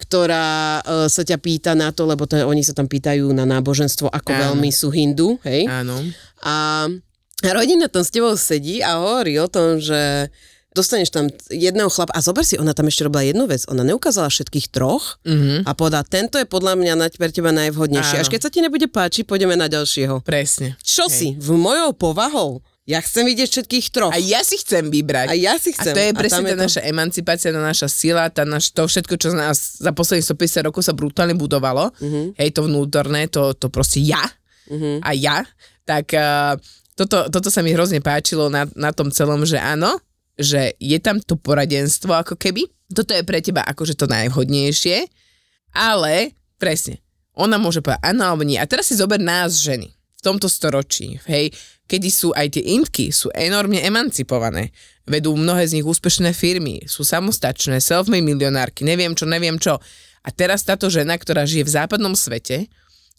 ktorá 0.00 0.80
uh, 0.80 1.06
sa 1.06 1.20
ťa 1.20 1.36
pýta 1.36 1.76
na 1.76 1.92
to, 1.92 2.08
lebo 2.08 2.24
to, 2.24 2.40
oni 2.40 2.64
sa 2.64 2.72
tam 2.72 2.88
pýtajú 2.88 3.28
na 3.36 3.44
náboženstvo, 3.44 4.08
ako 4.08 4.30
Áno. 4.32 4.40
veľmi 4.48 4.72
sú 4.72 4.88
hindu, 4.88 5.36
hej? 5.44 5.68
Áno. 5.68 6.00
A 6.42 6.88
rodina 7.44 7.92
tam 7.92 8.02
s 8.02 8.10
tebou 8.10 8.32
sedí 8.40 8.80
a 8.80 8.98
hovorí 9.04 9.36
o 9.36 9.46
tom, 9.52 9.78
že 9.78 10.32
dostaneš 10.72 11.08
tam 11.08 11.24
jedného 11.46 11.86
chlapa. 11.86 12.10
A 12.10 12.20
zober 12.20 12.42
si, 12.42 12.56
ona 12.56 12.72
tam 12.72 12.84
ešte 12.84 13.02
robila 13.02 13.22
jednu 13.22 13.44
vec. 13.44 13.64
Ona 13.66 13.82
neukázala 13.82 14.26
všetkých 14.26 14.68
troch 14.68 15.20
Mhm. 15.22 15.64
a 15.64 15.70
povedala, 15.72 16.02
tento 16.02 16.36
je 16.36 16.44
podľa 16.44 16.74
mňa 16.74 16.92
na, 16.94 17.06
pre 17.08 17.28
teba 17.28 17.50
najvhodnejší. 17.50 18.14
Áno. 18.16 18.22
Až 18.22 18.28
keď 18.28 18.40
sa 18.40 18.50
ti 18.50 18.58
nebude 18.58 18.86
páčiť, 18.86 19.22
pôjdeme 19.22 19.52
na 19.54 19.66
ďalšieho. 19.66 20.20
Presne. 20.20 20.74
Čo 20.78 21.06
Hej. 21.06 21.14
si? 21.14 21.28
V 21.36 21.54
mojou 21.54 21.92
povahou? 21.92 22.58
Ja 22.82 22.98
chcem 22.98 23.22
vidieť 23.24 23.46
všetkých 23.48 23.86
troch. 23.88 24.10
A 24.10 24.18
ja 24.18 24.42
si 24.42 24.58
chcem 24.58 24.82
vybrať. 24.84 25.30
A 25.30 25.38
ja 25.38 25.54
si 25.54 25.70
A 25.70 25.78
chcem. 25.78 25.92
to 25.92 26.00
je 26.00 26.10
A 26.10 26.18
presne 26.18 26.34
tam 26.34 26.42
je 26.42 26.50
tá 26.50 26.56
to- 26.56 26.66
naša 26.66 26.82
emancipácia, 26.82 27.48
tá 27.48 27.62
naša 27.62 27.86
sila, 27.86 28.26
tá 28.26 28.42
naš, 28.42 28.64
to 28.68 28.82
všetko, 28.82 29.14
čo 29.16 29.30
z 29.30 29.36
nás 29.38 29.56
za 29.78 29.90
posledných 29.90 30.26
150 30.26 30.66
rokov 30.66 30.82
sa 30.82 30.90
brutálne 30.90 31.32
budovalo. 31.32 31.94
Mhm. 31.96 32.34
Hej, 32.34 32.48
to 32.50 32.66
vnútorné, 32.66 33.28
to, 33.28 33.54
to 33.54 33.68
proste 33.68 34.00
ja 34.00 34.26
Mhm. 34.66 34.98
a 34.98 35.10
ja. 35.12 35.46
Tak 35.84 36.10
uh, 36.10 36.58
toto, 36.92 37.26
toto 37.28 37.48
sa 37.48 37.60
mi 37.60 37.70
hrozne 37.70 37.98
páčilo 37.98 38.46
na, 38.46 38.66
na 38.72 38.90
tom 38.90 39.10
celom, 39.10 39.42
že 39.42 39.56
áno, 39.56 40.02
že 40.42 40.74
je 40.76 40.98
tam 40.98 41.22
to 41.22 41.38
poradenstvo 41.38 42.12
ako 42.12 42.34
keby. 42.36 42.66
Toto 42.92 43.16
je 43.16 43.24
pre 43.24 43.40
teba 43.40 43.64
akože 43.64 43.96
to 43.96 44.10
najvhodnejšie, 44.10 45.08
ale 45.72 46.36
presne, 46.60 47.00
ona 47.32 47.56
môže 47.56 47.80
povedať 47.80 48.04
áno 48.04 48.28
alebo 48.28 48.44
nie. 48.44 48.60
A 48.60 48.68
teraz 48.68 48.92
si 48.92 48.98
zober 48.98 49.16
nás 49.16 49.56
ženy 49.56 49.88
v 49.90 50.20
tomto 50.20 50.46
storočí, 50.46 51.18
hej, 51.26 51.50
kedy 51.88 52.08
sú 52.12 52.30
aj 52.36 52.54
tie 52.54 52.64
intky, 52.76 53.10
sú 53.10 53.32
enormne 53.34 53.80
emancipované. 53.82 54.70
Vedú 55.02 55.34
mnohé 55.34 55.66
z 55.66 55.80
nich 55.80 55.86
úspešné 55.88 56.30
firmy, 56.30 56.86
sú 56.86 57.02
samostačné, 57.02 57.82
self-made 57.82 58.22
milionárky, 58.22 58.86
neviem 58.86 59.18
čo, 59.18 59.26
neviem 59.26 59.58
čo. 59.58 59.82
A 60.22 60.28
teraz 60.30 60.62
táto 60.62 60.86
žena, 60.86 61.18
ktorá 61.18 61.42
žije 61.42 61.66
v 61.66 61.74
západnom 61.74 62.14
svete, 62.14 62.70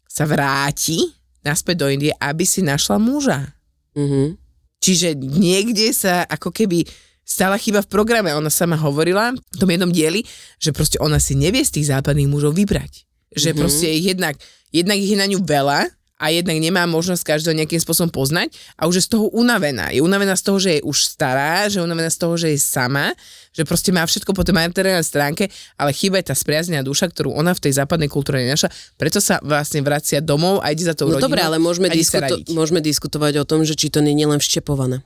sa 0.07 0.23
vráti 0.23 1.11
naspäť 1.43 1.83
do 1.83 1.87
Indie, 1.91 2.15
aby 2.23 2.47
si 2.47 2.63
našla 2.63 2.95
muža. 3.01 3.51
Mhm. 3.93 4.39
Čiže 4.83 5.15
niekde 5.15 5.95
sa 5.95 6.27
ako 6.27 6.51
keby 6.51 6.83
stala 7.23 7.55
chyba 7.57 7.81
v 7.81 7.89
programe. 7.89 8.35
Ona 8.35 8.51
sama 8.51 8.75
hovorila 8.77 9.33
v 9.33 9.57
tom 9.57 9.71
jednom 9.71 9.89
dieli, 9.89 10.23
že 10.59 10.75
proste 10.75 10.99
ona 10.99 11.17
si 11.17 11.33
nevie 11.33 11.63
z 11.63 11.79
tých 11.79 11.89
západných 11.89 12.29
mužov 12.29 12.55
vybrať. 12.55 13.07
Že 13.33 13.51
mm-hmm. 13.51 13.59
proste 13.59 13.87
jednak, 13.89 14.35
jednak 14.69 14.97
ich 14.99 15.11
je 15.11 15.17
na 15.17 15.27
ňu 15.27 15.41
veľa 15.41 15.89
a 16.23 16.31
jednak 16.31 16.55
nemá 16.55 16.87
možnosť 16.87 17.35
každého 17.35 17.57
nejakým 17.57 17.81
spôsobom 17.83 18.07
poznať 18.07 18.55
a 18.79 18.87
už 18.87 19.01
je 19.01 19.03
z 19.03 19.17
toho 19.17 19.27
unavená. 19.33 19.91
Je 19.91 19.99
unavená 19.99 20.37
z 20.39 20.43
toho, 20.45 20.57
že 20.61 20.69
je 20.79 20.81
už 20.85 20.97
stará, 21.03 21.67
že 21.67 21.81
je 21.81 21.83
unavená 21.83 22.07
z 22.07 22.15
toho, 22.21 22.39
že 22.39 22.47
je 22.53 22.59
sama, 22.63 23.11
že 23.51 23.67
proste 23.67 23.91
má 23.91 24.05
všetko 24.07 24.31
po 24.31 24.45
tej 24.45 24.55
materiálnej 24.55 25.03
stránke, 25.03 25.51
ale 25.75 25.91
chýba 25.91 26.23
je 26.23 26.31
tá 26.31 26.35
spriaznená 26.37 26.79
duša, 26.79 27.11
ktorú 27.11 27.33
ona 27.35 27.51
v 27.51 27.67
tej 27.67 27.75
západnej 27.75 28.07
kultúre 28.07 28.39
nenašla. 28.39 28.71
Preto 28.95 29.19
sa 29.19 29.43
vlastne 29.43 29.83
vracia 29.83 30.23
domov 30.23 30.63
a 30.63 30.71
ide 30.71 30.87
za 30.87 30.95
tou 30.95 31.11
No 31.11 31.19
rodinou. 31.19 31.27
dobre, 31.27 31.41
ale 31.43 31.57
môžeme, 31.59 31.91
diskuto- 31.91 32.39
môžeme 32.55 32.79
diskutovať 32.79 33.43
o 33.43 33.45
tom, 33.49 33.67
že 33.67 33.75
či 33.75 33.91
to 33.91 33.99
nie 33.99 34.15
je 34.15 34.23
len 34.29 34.39
vštepované. 34.39 35.03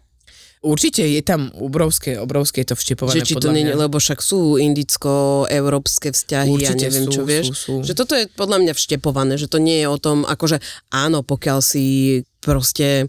Určite 0.66 1.06
je 1.06 1.22
tam 1.22 1.54
obrovské, 1.54 2.18
obrovské 2.18 2.66
to 2.66 2.74
vštepované 2.74 3.22
Že 3.22 3.30
či 3.30 3.36
to 3.38 3.54
nie, 3.54 3.70
lebo 3.70 4.02
však 4.02 4.20
sú 4.26 4.58
indicko-európske 4.58 6.10
vzťahy, 6.10 6.50
Určite 6.50 6.74
ja 6.74 6.86
neviem 6.90 7.06
sú, 7.06 7.12
čo 7.14 7.22
vieš. 7.24 7.46
sú, 7.54 7.56
sú. 7.56 7.74
Že 7.86 7.94
toto 7.94 8.14
je 8.18 8.26
podľa 8.34 8.58
mňa 8.66 8.74
vštepované, 8.74 9.38
že 9.38 9.46
to 9.46 9.62
nie 9.62 9.86
je 9.86 9.88
o 9.88 9.98
tom, 10.02 10.26
akože 10.26 10.58
áno, 10.90 11.22
pokiaľ 11.22 11.62
si 11.62 11.86
proste 12.42 13.06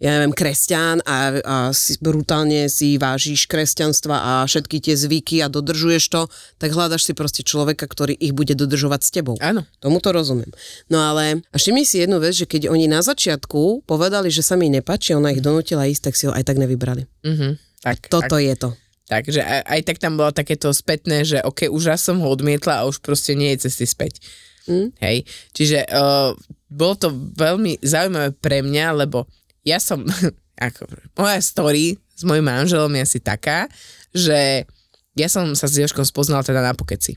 ja 0.00 0.16
neviem, 0.16 0.32
kresťan 0.32 1.04
a, 1.04 1.16
a 1.44 1.56
si 1.76 2.00
brutálne 2.00 2.72
si 2.72 2.96
vážiš 2.96 3.44
kresťanstva 3.44 4.16
a 4.16 4.32
všetky 4.48 4.80
tie 4.80 4.96
zvyky 4.96 5.44
a 5.44 5.52
dodržuješ 5.52 6.08
to, 6.08 6.24
tak 6.56 6.72
hľadaš 6.72 7.04
si 7.04 7.12
proste 7.12 7.44
človeka, 7.44 7.84
ktorý 7.84 8.16
ich 8.16 8.32
bude 8.32 8.56
dodržovať 8.56 9.00
s 9.04 9.10
tebou. 9.12 9.36
Áno. 9.44 9.68
Tomu 9.76 10.00
to 10.00 10.16
rozumiem. 10.16 10.48
No 10.88 11.04
ale 11.04 11.44
a 11.52 11.56
všimni 11.60 11.84
si 11.84 12.00
jednu 12.00 12.16
vec, 12.16 12.32
že 12.32 12.48
keď 12.48 12.72
oni 12.72 12.88
na 12.88 13.04
začiatku 13.04 13.84
povedali, 13.84 14.32
že 14.32 14.40
sa 14.40 14.56
mi 14.56 14.72
nepáči, 14.72 15.12
ona 15.12 15.36
ich 15.36 15.44
donútila 15.44 15.84
ísť, 15.84 16.02
tak 16.08 16.14
si 16.16 16.24
ho 16.24 16.32
aj 16.32 16.48
tak 16.48 16.56
nevybrali. 16.56 17.04
Mhm. 17.20 17.60
Tak, 17.84 18.08
Toto 18.08 18.36
tak, 18.36 18.44
je 18.44 18.54
to. 18.56 18.68
takže 19.08 19.40
aj, 19.40 19.60
aj 19.68 19.80
tak 19.84 19.96
tam 20.00 20.16
bolo 20.16 20.32
takéto 20.32 20.68
spätné, 20.72 21.24
že 21.28 21.40
ok, 21.44 21.68
už 21.68 21.92
raz 21.92 22.00
som 22.04 22.20
ho 22.20 22.28
odmietla 22.28 22.80
a 22.80 22.86
už 22.88 23.00
proste 23.04 23.36
nie 23.36 23.52
je 23.56 23.68
cesty 23.68 23.84
späť. 23.88 24.20
Mm. 24.68 24.92
Hej, 25.00 25.24
čiže 25.56 25.88
uh, 25.88 26.36
bolo 26.68 26.94
to 26.94 27.08
veľmi 27.36 27.80
zaujímavé 27.80 28.36
pre 28.36 28.60
mňa, 28.60 28.86
lebo 29.04 29.24
ja 29.66 29.78
som, 29.82 30.04
ako, 30.66 30.88
moja 31.16 31.40
story 31.40 31.96
s 31.96 32.22
mojim 32.24 32.44
manželom 32.44 32.92
je 32.96 33.02
asi 33.02 33.18
taká, 33.20 33.66
že 34.12 34.68
ja 35.16 35.28
som 35.28 35.52
sa 35.56 35.66
s 35.66 35.80
Joškom 35.80 36.04
spoznala 36.04 36.44
teda 36.44 36.60
na 36.60 36.76
pokeci. 36.76 37.16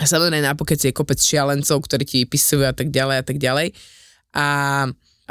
A 0.00 0.08
samozrejme 0.08 0.40
na 0.40 0.56
pokeci 0.56 0.88
je 0.88 0.96
kopec 0.96 1.20
šialencov, 1.20 1.84
ktorí 1.84 2.04
ti 2.08 2.16
vypisujú 2.24 2.64
a 2.64 2.72
tak 2.72 2.88
ďalej 2.88 3.16
a 3.20 3.24
tak 3.24 3.36
ďalej. 3.36 3.68
A 4.32 4.46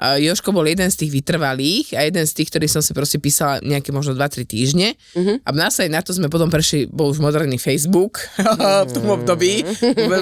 Joško 0.02 0.50
bol 0.50 0.66
jeden 0.66 0.90
z 0.90 0.98
tých 0.98 1.12
vytrvalých 1.14 1.94
a 1.94 2.04
jeden 2.04 2.26
z 2.26 2.34
tých, 2.34 2.50
ktorý 2.50 2.66
som 2.66 2.82
si 2.82 2.90
proste 2.92 3.18
písala 3.18 3.62
nejaké 3.62 3.90
možno 3.90 4.14
2-3 4.14 4.44
týždne. 4.44 4.98
Mhm. 5.14 5.46
A 5.46 5.50
následne 5.52 5.94
na 5.94 6.02
to 6.02 6.10
sme 6.10 6.26
potom 6.26 6.50
prešli, 6.50 6.90
bol 6.90 7.10
už 7.10 7.20
moderný 7.20 7.56
Facebook 7.56 8.18
v 8.88 8.92
tom 8.92 9.06
období, 9.12 9.62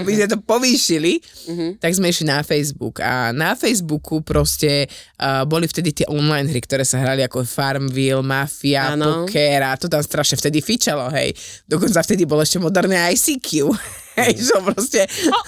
my 0.04 0.12
sme 0.12 0.28
to 0.28 0.38
povýšili, 0.40 1.24
Mhm. 1.48 1.80
tak 1.80 1.92
sme 1.92 2.10
išli 2.10 2.26
na 2.26 2.44
Facebook 2.44 3.00
a 3.00 3.32
na 3.32 3.56
Facebooku 3.56 4.20
proste 4.20 4.86
uh, 5.18 5.44
boli 5.44 5.66
vtedy 5.66 5.94
tie 5.94 6.06
online 6.06 6.46
hry, 6.46 6.60
ktoré 6.60 6.84
sa 6.84 7.00
hrali 7.00 7.24
ako 7.24 7.42
Farmville, 7.42 8.22
Mafia, 8.22 8.94
Áno. 8.94 9.26
Poker 9.26 9.64
a 9.64 9.74
to 9.74 9.88
tam 9.88 10.02
strašne 10.02 10.36
vtedy 10.36 10.60
fičalo, 10.60 11.08
hej. 11.10 11.32
Dokonca 11.66 12.02
vtedy 12.02 12.26
bolo 12.26 12.42
ešte 12.42 12.60
moderné 12.60 13.10
ICQ. 13.10 13.50
Hej, 14.20 14.34
že 14.40 14.56
proste 14.60 15.02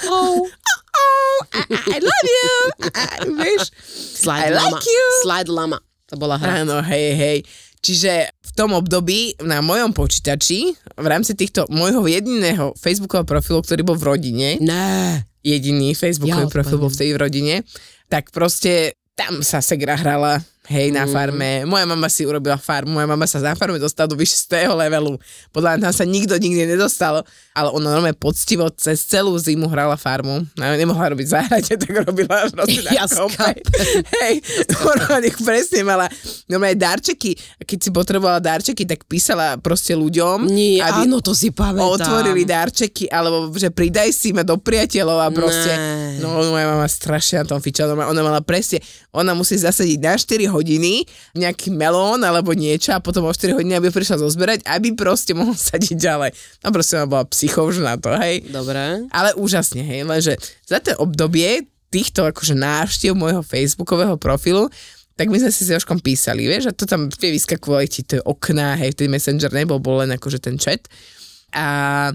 oh, 0.07 0.47
oh, 0.47 1.37
I, 1.51 1.61
I 1.75 1.97
love 1.99 2.25
you. 2.27 2.53
I, 2.91 3.05
vieš? 3.27 3.71
Slide 4.21 4.51
I 4.51 4.55
lama. 4.55 4.77
like 4.77 4.85
you. 4.85 5.03
Slide 5.21 5.49
lama. 5.49 5.77
To 6.07 6.15
bola 6.15 6.35
hra. 6.35 6.63
Áno, 6.63 6.79
hej, 6.83 7.07
hej. 7.15 7.37
Čiže 7.81 8.29
v 8.29 8.51
tom 8.53 8.77
období 8.77 9.41
na 9.41 9.57
mojom 9.63 9.89
počítači, 9.89 10.75
v 10.93 11.07
rámci 11.07 11.33
týchto 11.33 11.65
môjho 11.71 12.05
jediného 12.05 12.77
Facebookového 12.77 13.25
profilu, 13.25 13.59
ktorý 13.65 13.81
bol 13.81 13.97
v 13.97 14.05
rodine, 14.05 14.49
Ne. 14.61 15.25
jediný 15.41 15.97
Facebookový 15.97 16.45
Ja 16.45 16.53
profil 16.53 16.77
bol 16.77 16.93
vtedy 16.93 17.17
v 17.17 17.21
rodine, 17.25 17.55
tak 18.05 18.29
proste 18.29 18.93
tam 19.17 19.41
sa 19.41 19.65
Segra 19.65 19.97
hrala, 19.97 20.45
hej, 20.71 20.87
na 20.89 21.03
farme. 21.05 21.67
Moja 21.67 21.83
mama 21.83 22.07
si 22.07 22.23
urobila 22.23 22.55
farmu, 22.55 22.95
moja 22.95 23.03
mama 23.05 23.27
sa 23.27 23.37
na 23.37 23.51
farme 23.51 23.75
dostala 23.75 24.07
do 24.07 24.15
vyššieho 24.15 24.71
levelu. 24.71 25.19
Podľa 25.51 25.75
mňa 25.75 25.83
tam 25.83 25.93
sa 25.93 26.05
nikto 26.07 26.39
nikdy 26.39 26.63
nedostal, 26.63 27.27
ale 27.51 27.67
ona 27.69 27.91
normálne 27.91 28.15
poctivo 28.15 28.71
cez 28.71 29.03
celú 29.03 29.35
zimu 29.35 29.67
hrala 29.67 29.99
farmu. 29.99 30.47
No, 30.55 30.63
nemohla 30.63 31.11
robiť 31.11 31.27
záhrade, 31.27 31.75
tak 31.83 31.91
robila 31.91 32.47
proste 32.47 32.79
na 32.87 32.91
Ja 32.95 33.05
kope. 33.05 33.59
Hej, 34.23 34.35
normálne 34.71 35.29
presne 35.35 35.83
mala 35.83 36.07
normálne 36.47 36.79
darčeky. 36.79 37.35
Keď 37.59 37.77
si 37.77 37.89
potrebovala 37.91 38.39
darčeky, 38.39 38.87
tak 38.87 39.03
písala 39.03 39.59
proste 39.59 39.91
ľuďom, 39.91 40.47
Nie, 40.47 40.79
aby 40.79 41.03
áno, 41.03 41.19
to 41.19 41.35
si 41.35 41.51
pamätám. 41.51 41.99
otvorili 41.99 42.47
darčeky, 42.47 43.11
alebo 43.11 43.51
že 43.51 43.67
pridaj 43.67 44.15
si 44.15 44.31
ma 44.31 44.47
do 44.47 44.55
priateľov 44.55 45.17
a 45.19 45.27
proste, 45.27 45.73
Ne. 45.75 46.23
no 46.23 46.39
moja 46.47 46.71
mama 46.71 46.87
strašne 46.87 47.43
na 47.43 47.45
tom 47.45 47.59
fičala, 47.59 47.91
ona, 47.97 48.21
mala 48.21 48.39
presne, 48.39 48.79
ona 49.11 49.35
musí 49.35 49.59
zasadiť 49.59 49.99
na 49.99 50.13
4 50.15 50.47
hodiny 50.47 50.60
nejaký 51.33 51.73
melón 51.73 52.21
alebo 52.21 52.53
niečo 52.53 52.93
a 52.93 53.03
potom 53.03 53.27
o 53.27 53.33
4 53.33 53.57
hodiny, 53.57 53.77
aby 53.77 53.89
prišla 53.89 54.21
zozberať, 54.21 54.63
aby 54.69 54.93
proste 54.93 55.33
mohol 55.33 55.57
sadiť 55.69 55.97
ďalej. 55.97 56.31
No 56.61 56.67
proste 56.69 56.93
ona 57.01 57.07
bola 57.09 57.25
psychovžná 57.27 57.97
to, 57.99 58.13
hej. 58.21 58.45
Dobre. 58.47 59.09
Ale 59.11 59.33
úžasne, 59.35 59.81
hej, 59.83 60.05
lenže 60.07 60.37
za 60.65 60.79
to 60.79 60.95
obdobie 61.01 61.67
týchto 61.91 62.23
akože 62.23 62.55
návštev 62.55 63.11
môjho 63.11 63.43
facebookového 63.43 64.15
profilu, 64.15 64.71
tak 65.19 65.27
my 65.27 65.37
sme 65.37 65.51
si 65.53 65.67
s 65.67 65.75
Jožkom 65.75 65.99
písali, 65.99 66.47
vieš, 66.47 66.71
a 66.71 66.73
to 66.73 66.87
tam 66.87 67.11
vie 67.11 67.29
vyskakovali 67.35 67.85
ti 67.85 68.01
tie 68.01 68.17
okná, 68.23 68.79
hej, 68.79 68.95
vtedy 68.95 69.11
Messenger 69.11 69.51
nebol, 69.53 69.77
bol 69.77 70.01
len 70.01 70.15
akože 70.15 70.39
ten 70.41 70.55
chat. 70.57 70.87
A 71.51 72.09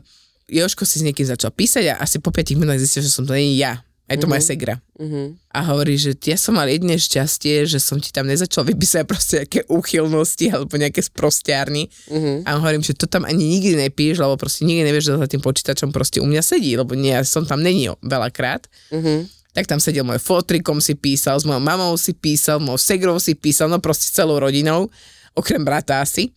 Jožko 0.51 0.83
si 0.83 0.99
s 0.99 1.07
niekým 1.07 1.23
začal 1.23 1.55
písať 1.55 1.95
a 1.95 2.01
asi 2.03 2.19
po 2.19 2.35
5 2.35 2.59
minútach 2.59 2.83
zistil, 2.83 3.07
že 3.07 3.15
som 3.15 3.23
to 3.23 3.37
nie 3.37 3.59
ja. 3.63 3.86
Aj 4.07 4.15
to 4.15 4.31
moja 4.31 4.39
segra. 4.39 4.79
Uh-huh. 5.03 5.35
A 5.51 5.67
hovorí, 5.67 5.99
že 5.99 6.15
ja 6.15 6.39
som 6.39 6.55
mal 6.55 6.71
jedné 6.71 6.95
šťastie, 6.95 7.67
že 7.67 7.83
som 7.83 7.99
ti 7.99 8.15
tam 8.15 8.31
nezačal 8.31 8.63
vypísať 8.63 9.03
proste 9.03 9.43
nejaké 9.43 9.67
úchylnosti 9.67 10.47
alebo 10.55 10.79
nejaké 10.79 11.03
sprostiarny. 11.03 11.91
Uh-huh. 12.07 12.39
A 12.47 12.63
hovorím, 12.63 12.87
že 12.87 12.95
to 12.95 13.11
tam 13.11 13.27
ani 13.27 13.59
nikdy 13.59 13.75
nepíš, 13.75 14.23
lebo 14.23 14.39
proste 14.39 14.63
nikdy 14.63 14.87
nevieš, 14.87 15.11
že 15.11 15.19
za 15.19 15.27
tým 15.27 15.43
počítačom 15.43 15.91
proste 15.91 16.23
u 16.23 16.27
mňa 16.31 16.39
sedí, 16.39 16.79
lebo 16.79 16.95
nie, 16.95 17.11
ja 17.11 17.27
som 17.27 17.43
tam 17.43 17.67
není 17.67 17.91
veľakrát. 17.99 18.71
Uh-huh. 18.95 19.27
Tak 19.59 19.67
tam 19.67 19.83
sedel 19.83 20.07
môj 20.07 20.23
fotrikom 20.23 20.79
si 20.79 20.95
písal, 20.95 21.43
s 21.43 21.49
mojou 21.49 21.65
mamou 21.65 21.99
si 21.99 22.15
písal, 22.15 22.63
mojou 22.63 22.79
segrou 22.79 23.19
si 23.19 23.35
písal, 23.35 23.67
no 23.67 23.83
proste 23.83 24.07
celou 24.15 24.39
rodinou, 24.39 24.87
okrem 25.35 25.67
brata 25.67 25.99
asi. 25.99 26.31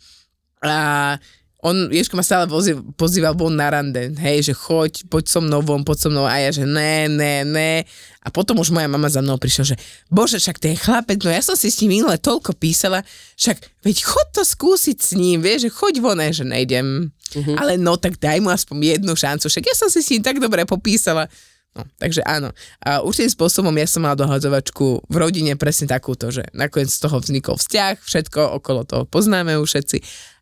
A 0.65 1.15
on, 1.59 1.91
Ježko 1.91 2.15
ma 2.15 2.23
stále 2.23 2.47
vozi, 2.47 2.71
pozýval 2.95 3.35
von 3.35 3.51
na 3.51 3.67
rande, 3.67 4.15
hej, 4.15 4.47
že 4.47 4.53
choď, 4.55 5.11
poď 5.11 5.23
so 5.27 5.39
mnou 5.43 5.59
von, 5.59 5.83
poď 5.83 6.07
so 6.07 6.09
mnou 6.09 6.23
a 6.23 6.39
ja, 6.39 6.55
že 6.55 6.63
ne, 6.63 7.11
ne, 7.11 7.43
ne. 7.43 7.83
A 8.23 8.31
potom 8.31 8.63
už 8.63 8.71
moja 8.71 8.87
mama 8.87 9.11
za 9.11 9.19
mnou 9.19 9.35
prišla, 9.35 9.75
že 9.75 9.75
bože, 10.07 10.39
však 10.39 10.55
ten 10.55 10.79
chlapec, 10.79 11.19
no 11.19 11.27
ja 11.27 11.43
som 11.43 11.59
si 11.59 11.67
s 11.67 11.83
ním 11.83 11.99
minule 11.99 12.15
toľko 12.15 12.55
písala, 12.55 13.03
však 13.35 13.83
veď 13.83 13.97
chod 14.07 14.27
to 14.31 14.47
skúsiť 14.47 14.97
s 15.03 15.11
ním, 15.19 15.43
vieš, 15.43 15.67
že 15.67 15.75
choď 15.75 15.93
von, 15.99 16.19
že 16.31 16.47
nejdem. 16.47 17.11
Uh-huh. 17.11 17.55
Ale 17.59 17.75
no, 17.75 17.99
tak 17.99 18.15
daj 18.15 18.39
mu 18.39 18.55
aspoň 18.55 18.95
jednu 18.95 19.13
šancu, 19.19 19.51
však 19.51 19.65
ja 19.67 19.75
som 19.75 19.91
si 19.91 19.99
s 19.99 20.09
ním 20.15 20.23
tak 20.23 20.39
dobre 20.39 20.63
popísala. 20.63 21.27
No, 21.75 21.85
takže 22.01 22.25
áno. 22.25 22.49
A 22.81 23.05
určitým 23.05 23.29
spôsobom 23.29 23.71
ja 23.77 23.85
som 23.85 24.01
mal 24.01 24.17
dohadzovačku 24.17 25.05
v 25.05 25.15
rodine 25.15 25.53
presne 25.53 25.85
takúto, 25.85 26.33
že 26.33 26.41
nakoniec 26.55 26.89
z 26.89 26.97
toho 26.97 27.21
vznikol 27.21 27.61
vzťah, 27.61 28.01
všetko 28.01 28.57
okolo 28.57 28.81
toho 28.87 29.03
poznáme 29.05 29.53
už 29.61 29.69
všetci. 29.69 29.97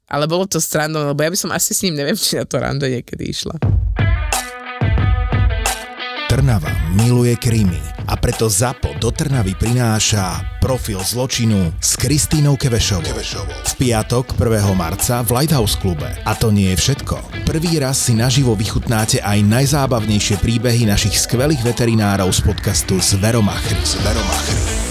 Ale 0.07 0.23
bolo 0.23 0.47
to 0.47 0.63
strandom, 0.63 1.11
lebo 1.11 1.19
ja 1.19 1.27
by 1.27 1.37
som 1.37 1.51
asi 1.51 1.75
s 1.75 1.83
ním 1.83 1.99
neviem, 1.99 2.15
či 2.15 2.39
na 2.39 2.47
to 2.47 2.63
rande 2.63 2.87
niekedy 2.87 3.27
išla. 3.27 3.59
Trnava 6.27 6.71
miluje 6.95 7.35
krímy 7.39 7.79
a 8.07 8.15
preto 8.15 8.47
ZAPO 8.47 8.99
do 8.99 9.11
Trnavy 9.11 9.55
prináša 9.55 10.59
profil 10.63 10.99
zločinu 10.99 11.71
s 11.79 11.99
Kristínou 11.99 12.55
Kevešovou. 12.55 13.15
V 13.67 13.73
piatok 13.79 14.35
1. 14.35 14.75
marca 14.75 15.23
v 15.23 15.43
Lighthouse 15.43 15.75
klube. 15.79 16.07
A 16.23 16.31
to 16.35 16.51
nie 16.51 16.71
je 16.75 16.79
všetko. 16.83 17.43
Prvý 17.47 17.79
raz 17.79 18.07
si 18.07 18.15
naživo 18.15 18.55
vychutnáte 18.55 19.19
aj 19.23 19.39
najzábavnejšie 19.43 20.39
príbehy 20.39 20.87
našich 20.87 21.19
skvelých 21.19 21.63
veterinárov 21.63 22.31
z 22.31 22.43
podcastu 22.47 22.99
Zveromachry. 22.99 23.75
Zveromachry. 23.83 24.86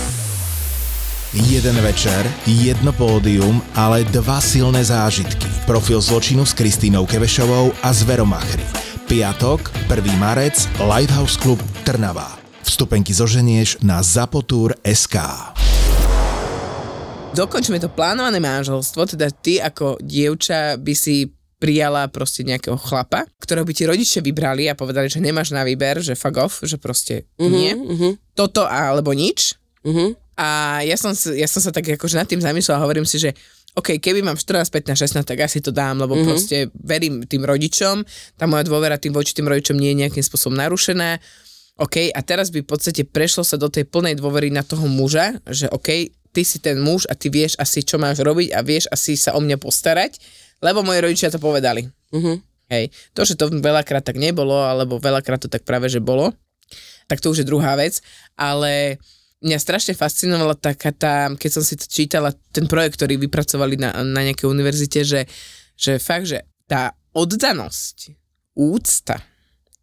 Jeden 1.37 1.77
večer, 1.85 2.25
jedno 2.49 2.97
pódium, 2.97 3.61
ale 3.77 4.09
dva 4.09 4.41
silné 4.41 4.81
zážitky. 4.81 5.45
Profil 5.69 6.01
zločinu 6.01 6.49
s 6.49 6.57
Kristínou 6.57 7.05
Kevešovou 7.05 7.77
a 7.85 7.93
Zveromachry. 7.93 8.65
Piatok, 9.05 9.69
1. 9.85 10.17
marec, 10.17 10.65
Lighthouse 10.81 11.37
Club 11.37 11.61
Trnava. 11.85 12.41
Vstupenky 12.65 13.13
zoženieš 13.13 13.85
na 13.85 14.01
zapotur.sk. 14.01 15.17
Dokončíme 17.37 17.85
to 17.85 17.93
plánované 17.93 18.41
manželstvo, 18.41 19.05
teda 19.05 19.29
ty 19.29 19.61
ako 19.61 20.01
dievča 20.01 20.81
by 20.81 20.95
si 20.97 21.37
prijala 21.61 22.09
proste 22.09 22.49
nejakého 22.49 22.81
chlapa, 22.81 23.29
ktorého 23.45 23.69
by 23.69 23.77
ti 23.77 23.85
rodičia 23.85 24.25
vybrali 24.25 24.73
a 24.73 24.79
povedali, 24.79 25.13
že 25.13 25.21
nemáš 25.21 25.53
na 25.53 25.69
výber, 25.69 26.01
že 26.01 26.17
fuck 26.17 26.41
off, 26.41 26.65
že 26.65 26.81
proste 26.81 27.29
uh-huh, 27.37 27.53
nie. 27.53 27.77
Uh-huh. 27.77 28.17
Toto 28.33 28.65
alebo 28.65 29.13
nič. 29.13 29.53
Uh-huh. 29.85 30.17
A 30.37 30.81
ja 30.85 31.01
som, 31.01 31.17
ja 31.33 31.49
som 31.49 31.65
sa 31.65 31.73
tak 31.73 31.89
akože 31.97 32.21
nad 32.21 32.29
tým 32.29 32.45
zamýšľala 32.45 32.77
a 32.77 32.85
hovorím 32.85 33.09
si, 33.09 33.17
že 33.17 33.33
OK, 33.77 34.01
keby 34.01 34.25
mám 34.25 34.41
14, 34.41 34.73
15, 34.73 35.21
16, 35.21 35.25
tak 35.25 35.39
asi 35.45 35.61
to 35.61 35.69
dám, 35.69 36.01
lebo 36.01 36.17
mm-hmm. 36.17 36.29
proste 36.29 36.57
verím 36.81 37.29
tým 37.29 37.45
rodičom, 37.45 38.05
tá 38.41 38.49
moja 38.49 38.65
dôvera 38.65 38.97
tým 38.97 39.13
voči 39.13 39.37
tým 39.37 39.49
rodičom 39.49 39.77
nie 39.77 39.93
je 39.93 40.01
nejakým 40.05 40.25
spôsobom 40.25 40.57
narušená. 40.57 41.21
OK, 41.77 42.09
a 42.09 42.21
teraz 42.25 42.49
by 42.49 42.65
v 42.65 42.69
podstate 42.73 43.05
prešlo 43.05 43.45
sa 43.45 43.61
do 43.61 43.69
tej 43.69 43.85
plnej 43.85 44.17
dôvery 44.17 44.49
na 44.49 44.65
toho 44.65 44.89
muža, 44.89 45.37
že 45.45 45.69
OK, 45.69 46.09
ty 46.33 46.41
si 46.41 46.57
ten 46.57 46.81
muž 46.81 47.05
a 47.09 47.13
ty 47.13 47.29
vieš 47.29 47.57
asi, 47.61 47.85
čo 47.85 48.01
máš 48.01 48.25
robiť 48.25 48.57
a 48.57 48.65
vieš 48.65 48.89
asi 48.89 49.13
sa 49.13 49.37
o 49.37 49.45
mňa 49.45 49.61
postarať, 49.61 50.17
lebo 50.65 50.81
moji 50.81 51.05
rodičia 51.05 51.29
to 51.29 51.37
povedali. 51.37 51.85
Uh-huh. 52.17 52.41
Hej, 52.73 52.93
to, 53.13 53.29
že 53.29 53.37
to 53.37 53.53
veľakrát 53.53 54.05
tak 54.05 54.17
nebolo, 54.17 54.57
alebo 54.57 54.97
veľakrát 54.97 55.45
to 55.45 55.53
tak 55.53 55.69
práve, 55.69 55.93
že 55.93 56.01
bolo, 56.01 56.33
tak 57.07 57.21
to 57.21 57.29
už 57.29 57.45
je 57.45 57.47
druhá 57.47 57.77
vec, 57.77 58.01
ale 58.41 58.97
mňa 59.45 59.59
strašne 59.61 59.93
fascinovala 59.93 60.57
taká 60.57 60.93
tá, 60.93 61.29
keď 61.37 61.51
som 61.51 61.65
si 61.65 61.77
to 61.77 61.85
čítala, 61.85 62.33
ten 62.53 62.65
projekt, 62.65 62.97
ktorý 63.01 63.21
vypracovali 63.21 63.77
na, 63.77 63.93
na 64.01 64.21
nejakej 64.25 64.49
univerzite, 64.49 65.05
že, 65.05 65.21
že 65.77 66.01
fakt, 66.01 66.33
že 66.33 66.45
tá 66.65 66.97
oddanosť, 67.13 68.17
úcta 68.57 69.21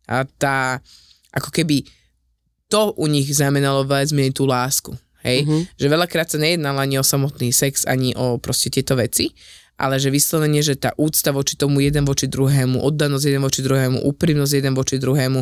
a 0.10 0.26
tá, 0.26 0.82
ako 1.30 1.50
keby 1.54 1.86
to 2.66 2.98
u 2.98 3.06
nich 3.06 3.30
znamenalo 3.30 3.86
viac 3.86 4.10
menej 4.10 4.34
tú 4.34 4.50
lásku. 4.50 4.98
Hej? 5.22 5.46
Mhm. 5.46 5.78
Že 5.78 5.88
veľakrát 5.88 6.28
sa 6.28 6.42
nejednalo 6.42 6.82
ani 6.82 6.98
o 6.98 7.06
samotný 7.06 7.54
sex, 7.54 7.86
ani 7.86 8.18
o 8.18 8.42
proste 8.42 8.74
tieto 8.74 8.98
veci, 8.98 9.32
ale 9.78 9.98
že 9.98 10.14
vyslovene, 10.14 10.62
že 10.62 10.78
tá 10.78 10.94
úcta 10.98 11.34
voči 11.34 11.58
tomu 11.58 11.82
jeden 11.82 12.06
voči 12.06 12.30
druhému, 12.30 12.82
oddanosť 12.82 13.26
jeden 13.26 13.42
voči 13.42 13.62
druhému, 13.66 14.06
úprimnosť 14.06 14.54
jeden 14.54 14.74
voči 14.78 15.02
druhému 15.02 15.42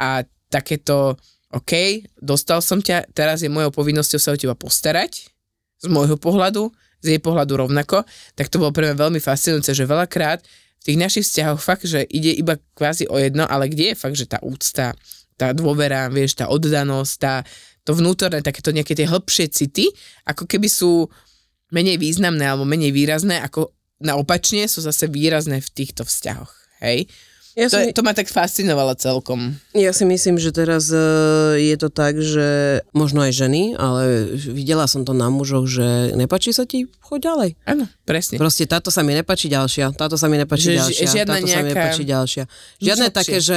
a 0.00 0.24
takéto, 0.48 1.20
OK, 1.48 2.04
dostal 2.20 2.60
som 2.60 2.84
ťa, 2.84 3.08
teraz 3.16 3.40
je 3.40 3.48
mojou 3.48 3.72
povinnosťou 3.72 4.20
sa 4.20 4.36
o 4.36 4.40
teba 4.40 4.52
postarať, 4.52 5.32
z 5.78 5.86
môjho 5.88 6.20
pohľadu, 6.20 6.68
z 7.00 7.16
jej 7.16 7.20
pohľadu 7.22 7.56
rovnako, 7.56 8.02
tak 8.34 8.50
to 8.50 8.58
bolo 8.58 8.74
pre 8.74 8.90
mňa 8.90 8.96
veľmi 8.98 9.20
fascinujúce, 9.22 9.72
že 9.72 9.86
veľakrát 9.86 10.42
v 10.42 10.82
tých 10.82 10.98
našich 10.98 11.24
vzťahoch 11.24 11.60
fakt, 11.62 11.86
že 11.86 12.02
ide 12.10 12.34
iba 12.34 12.58
kvázi 12.74 13.06
o 13.08 13.16
jedno, 13.16 13.46
ale 13.46 13.70
kde 13.70 13.94
je 13.94 13.96
fakt, 13.96 14.18
že 14.18 14.26
tá 14.26 14.42
úcta, 14.42 14.92
tá 15.38 15.54
dôvera, 15.54 16.10
vieš, 16.10 16.36
tá 16.36 16.50
oddanosť, 16.50 17.14
tá, 17.16 17.46
to 17.86 17.94
vnútorné, 17.94 18.42
takéto 18.42 18.74
nejaké 18.74 18.98
tie 18.98 19.06
hĺbšie 19.06 19.46
city, 19.48 19.86
ako 20.26 20.44
keby 20.44 20.66
sú 20.66 21.06
menej 21.70 21.96
významné 21.96 22.44
alebo 22.44 22.66
menej 22.66 22.90
výrazné, 22.90 23.38
ako 23.40 23.70
naopačne 24.02 24.66
sú 24.66 24.82
zase 24.82 25.06
výrazné 25.06 25.62
v 25.62 25.68
týchto 25.70 26.02
vzťahoch. 26.02 26.50
Hej? 26.82 27.06
Ja, 27.58 27.66
To, 27.66 27.82
si, 27.82 27.90
to 27.90 28.06
ma 28.06 28.14
tak 28.14 28.30
fascinovalo 28.30 28.94
celkom. 28.94 29.58
ja 29.74 29.90
si 29.90 30.06
myslím, 30.06 30.38
že 30.38 30.54
teraz 30.54 30.94
uh, 30.94 31.58
je 31.58 31.74
to 31.74 31.90
tak, 31.90 32.14
že 32.14 32.78
možno 32.94 33.26
aj 33.26 33.34
ženy, 33.34 33.74
ale 33.74 34.30
videla 34.38 34.86
som 34.86 35.02
to 35.02 35.10
na 35.10 35.26
mužoch, 35.26 35.66
že 35.66 36.14
nepačí 36.14 36.54
sa 36.54 36.62
ti, 36.70 36.86
choď 37.02 37.18
ďalej. 37.34 37.50
Áno, 37.66 37.84
presne. 38.06 38.38
Proste 38.38 38.62
táto 38.70 38.94
sa 38.94 39.02
mi 39.02 39.10
nepačí 39.10 39.50
ďalšia, 39.50 39.90
táto 39.98 40.14
sa 40.14 40.30
mi 40.30 40.38
nepačí 40.38 40.70
Že 40.70 40.78
ďalšia, 40.78 41.06
žiadna 41.10 41.34
táto 41.34 41.46
sa 41.50 41.58
mi 41.58 41.70
nepačí 41.74 42.02
ďalšia. 42.06 42.42
Žiadne 42.78 43.06
lepšie. 43.10 43.18
také, 43.18 43.36
že 43.42 43.56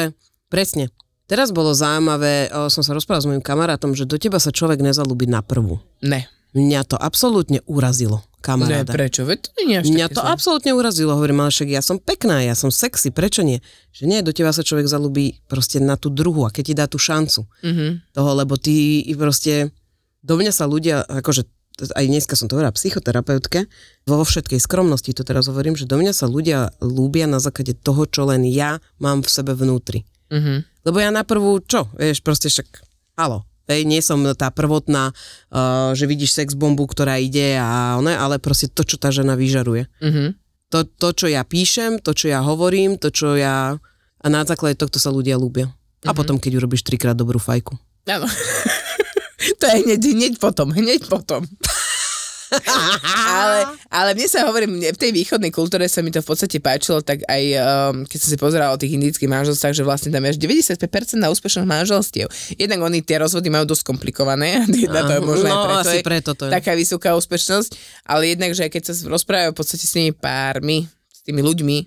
presne. 0.49 0.89
Teraz 1.29 1.53
bolo 1.53 1.71
zaujímavé, 1.71 2.49
o, 2.51 2.67
som 2.67 2.81
sa 2.83 2.91
rozprával 2.97 3.23
s 3.23 3.29
mojim 3.29 3.39
kamarátom, 3.45 3.93
že 3.93 4.03
do 4.03 4.17
teba 4.17 4.41
sa 4.41 4.49
človek 4.51 4.81
nezalúbi 4.83 5.29
na 5.29 5.39
prvú. 5.45 5.77
Ne. 6.03 6.25
Mňa 6.51 6.83
to 6.83 6.95
absolútne 6.95 7.63
urazilo, 7.63 8.19
Ne, 8.19 8.43
kamaráda. 8.43 8.91
prečo? 8.91 9.23
Veď 9.23 9.39
to 9.45 9.61
nie 9.61 9.77
je 9.77 9.87
Mňa 9.87 10.07
to 10.09 10.19
zlé. 10.19 10.29
absolútne 10.29 10.71
urazilo, 10.71 11.15
hovorím, 11.15 11.39
ale 11.39 11.49
však 11.49 11.69
ja 11.69 11.79
som 11.79 11.95
pekná, 11.95 12.41
ja 12.41 12.53
som 12.53 12.67
sexy, 12.67 13.07
prečo 13.09 13.39
nie? 13.39 13.63
Že 13.91 14.03
nie, 14.05 14.19
do 14.19 14.31
teba 14.31 14.51
sa 14.51 14.59
človek 14.59 14.83
zalúbi 14.85 15.39
proste 15.45 15.79
na 15.79 15.95
tú 15.95 16.09
druhu 16.09 16.43
a 16.43 16.49
keď 16.49 16.63
ti 16.65 16.73
dá 16.73 16.85
tú 16.85 16.97
šancu 16.97 17.47
Mhm. 17.61 18.11
toho, 18.11 18.29
lebo 18.33 18.57
ty 18.57 18.73
proste, 19.15 19.71
do 20.19 20.35
mňa 20.35 20.51
sa 20.51 20.65
ľudia, 20.65 21.01
akože 21.01 21.47
aj 21.87 22.05
dneska 22.05 22.35
som 22.35 22.45
to 22.45 22.53
hovorila 22.53 22.75
psychoterapeutke, 22.75 23.65
vo 24.05 24.21
všetkej 24.21 24.59
skromnosti 24.59 25.09
to 25.11 25.23
teraz 25.23 25.47
hovorím, 25.47 25.73
že 25.73 25.87
do 25.87 25.95
mňa 25.95 26.11
sa 26.11 26.27
ľudia 26.27 26.69
lúbia 26.79 27.25
na 27.25 27.39
základe 27.39 27.73
toho, 27.73 28.05
čo 28.05 28.25
len 28.25 28.43
ja 28.43 28.77
mám 28.97 29.23
v 29.23 29.29
sebe 29.29 29.55
vnútri. 29.55 30.03
Mhm. 30.29 30.67
Lebo 30.83 30.97
ja 30.97 31.09
na 31.09 31.23
prvú, 31.23 31.61
čo, 31.61 31.87
vieš, 31.93 32.19
proste 32.19 32.49
však, 32.49 32.67
halo, 33.15 33.45
Hej, 33.69 33.85
nie 33.85 34.01
som 34.01 34.21
tá 34.33 34.49
prvotná, 34.49 35.13
uh, 35.13 35.93
že 35.93 36.09
vidíš 36.09 36.33
sex 36.33 36.47
bombu, 36.57 36.89
ktorá 36.89 37.21
ide 37.21 37.57
a 37.61 37.97
ne, 38.01 38.13
ale 38.17 38.41
proste 38.41 38.67
to, 38.67 38.81
čo 38.81 38.97
tá 38.97 39.13
žena 39.13 39.37
vyžaruje. 39.37 39.87
Mhm. 40.01 40.37
To, 40.71 40.87
to, 40.87 41.11
čo 41.11 41.27
ja 41.27 41.43
píšem, 41.43 41.99
to, 41.99 42.15
čo 42.15 42.31
ja 42.31 42.39
hovorím, 42.39 42.95
to, 42.95 43.11
čo 43.11 43.35
ja... 43.35 43.75
A 44.21 44.27
na 44.31 44.47
základe 44.47 44.79
tohto 44.79 45.03
sa 45.03 45.11
ľudia 45.11 45.35
ľúbia. 45.35 45.67
A 46.07 46.15
potom, 46.15 46.39
keď 46.39 46.63
urobíš 46.63 46.87
trikrát 46.87 47.11
dobrú 47.11 47.43
fajku. 47.43 47.75
Áno. 48.07 48.23
to 49.59 49.63
je 49.67 49.75
hneď, 49.83 49.99
hneď 49.99 50.33
potom, 50.39 50.71
hneď 50.71 51.11
potom. 51.11 51.43
Ale, 53.31 53.79
ale 53.87 54.09
mne 54.11 54.27
sa 54.27 54.43
hovorí, 54.43 54.67
mne 54.67 54.91
v 54.91 54.99
tej 54.99 55.11
východnej 55.15 55.55
kultúre 55.55 55.87
sa 55.87 56.03
mi 56.03 56.11
to 56.11 56.19
v 56.19 56.27
podstate 56.27 56.59
páčilo, 56.59 56.99
tak 56.99 57.23
aj 57.23 57.43
um, 57.55 57.95
keď 58.03 58.17
som 58.19 58.29
si 58.29 58.37
pozeral 58.37 58.75
o 58.75 58.77
tých 58.79 58.99
indických 58.99 59.31
manželstvách, 59.31 59.75
že 59.75 59.83
vlastne 59.87 60.11
tam 60.11 60.27
je 60.27 60.35
až 60.35 60.39
95% 60.39 61.15
na 61.15 61.31
úspešnosť 61.31 61.67
manželstiev. 61.67 62.27
Jednak 62.59 62.79
oni 62.83 62.99
tie 62.99 63.23
rozvody 63.23 63.47
majú 63.47 63.63
dosť 63.71 63.83
komplikované, 63.87 64.67
jedna 64.83 65.07
to 65.07 65.15
je 65.15 65.21
možno 65.23 65.47
no, 65.47 65.55
aj 65.55 65.63
preto, 65.63 65.79
asi 65.79 65.95
je 65.95 66.03
preto 66.03 66.31
to 66.35 66.43
je. 66.47 66.51
taká 66.51 66.75
vysoká 66.75 67.15
úspešnosť, 67.15 67.71
ale 68.03 68.35
jednak, 68.35 68.51
že 68.51 68.67
keď 68.67 68.91
sa 68.91 68.93
rozprávajú 69.07 69.55
v 69.55 69.57
podstate 69.57 69.85
s 69.87 69.95
tými 69.95 70.11
pármi, 70.11 70.91
s 71.07 71.23
tými 71.23 71.39
ľuďmi, 71.39 71.77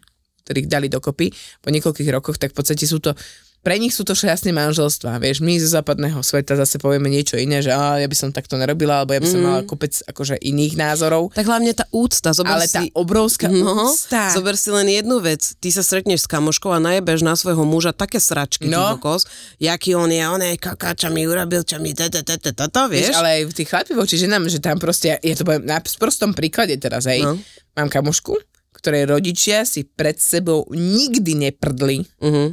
ktorých 0.44 0.68
dali 0.68 0.92
dokopy 0.92 1.33
po 1.61 1.68
niekoľkých 1.72 2.09
rokoch, 2.12 2.37
tak 2.37 2.53
v 2.53 2.57
podstate 2.61 2.85
sú 2.85 3.00
to 3.00 3.16
pre 3.64 3.77
nich 3.77 3.90
sú 3.90 4.05
to 4.05 4.12
šťastné 4.12 4.53
manželstvá. 4.53 5.16
Vieš, 5.16 5.40
my 5.40 5.57
zo 5.57 5.72
západného 5.72 6.20
sveta 6.20 6.53
zase 6.53 6.77
povieme 6.77 7.09
niečo 7.09 7.35
iné, 7.35 7.59
že 7.59 7.72
á, 7.72 7.96
ja 7.96 8.05
by 8.05 8.12
som 8.12 8.29
takto 8.29 8.55
nerobila, 8.55 9.00
alebo 9.00 9.11
ja 9.11 9.18
by 9.18 9.27
som 9.27 9.40
Mm. 9.40 9.46
mala 9.46 9.61
kopec 9.62 9.96
akože 9.98 10.37
iných 10.38 10.74
názorov. 10.74 11.33
Tak 11.33 11.42
hlavne 11.42 11.72
tá 11.72 11.88
úcta. 11.88 12.31
Zober 12.31 12.53
Ale 12.53 12.68
tá 12.68 12.85
si, 12.85 12.92
obrovská 12.92 13.48
no, 13.48 13.88
úcta. 13.88 14.29
Zober 14.31 14.55
si 14.55 14.68
len 14.68 14.85
jednu 14.87 15.18
vec. 15.18 15.57
Ty 15.57 15.68
sa 15.70 15.81
stretneš 15.81 16.20
s 16.20 16.29
kamoškou 16.29 16.68
a 16.68 16.79
najebeš 16.79 17.20
na 17.20 17.33
svojho 17.33 17.64
muža 17.64 17.90
také 17.90 18.20
sračky, 18.20 18.68
No. 18.68 18.94
kokos, 18.94 19.24
jaký 19.57 19.94
on 19.94 20.09
je, 20.09 20.20
on 20.22 20.38
je 20.38 20.55
kaká, 20.55 20.92
čo 20.92 21.09
mi 21.09 21.24
urobil, 21.24 21.62
čo 21.62 21.81
mi 21.81 21.90
tata, 21.90 22.20
tata, 22.20 22.53
tata, 22.53 22.87
Vieš, 22.87 23.09
vieš? 23.09 23.16
ale 23.16 23.29
aj 23.31 23.42
v 23.48 23.55
tých 23.55 23.68
chlapi 23.70 23.92
voči 23.94 24.14
ženám, 24.14 24.44
že 24.46 24.61
tam 24.61 24.77
proste, 24.77 25.16
ja 25.16 25.33
to 25.33 25.42
poviem 25.42 25.64
na 25.64 25.81
prostom 25.81 26.37
príklade 26.37 26.77
teraz, 26.77 27.09
hej. 27.09 27.24
No. 27.24 27.40
Mám 27.72 27.88
kamošku, 27.88 28.37
ktorej 28.74 29.09
rodičia 29.09 29.64
si 29.64 29.83
pred 29.83 30.14
sebou 30.14 30.68
nikdy 30.68 31.33
neprdli, 31.40 32.05
Uh-huh. 32.20 32.53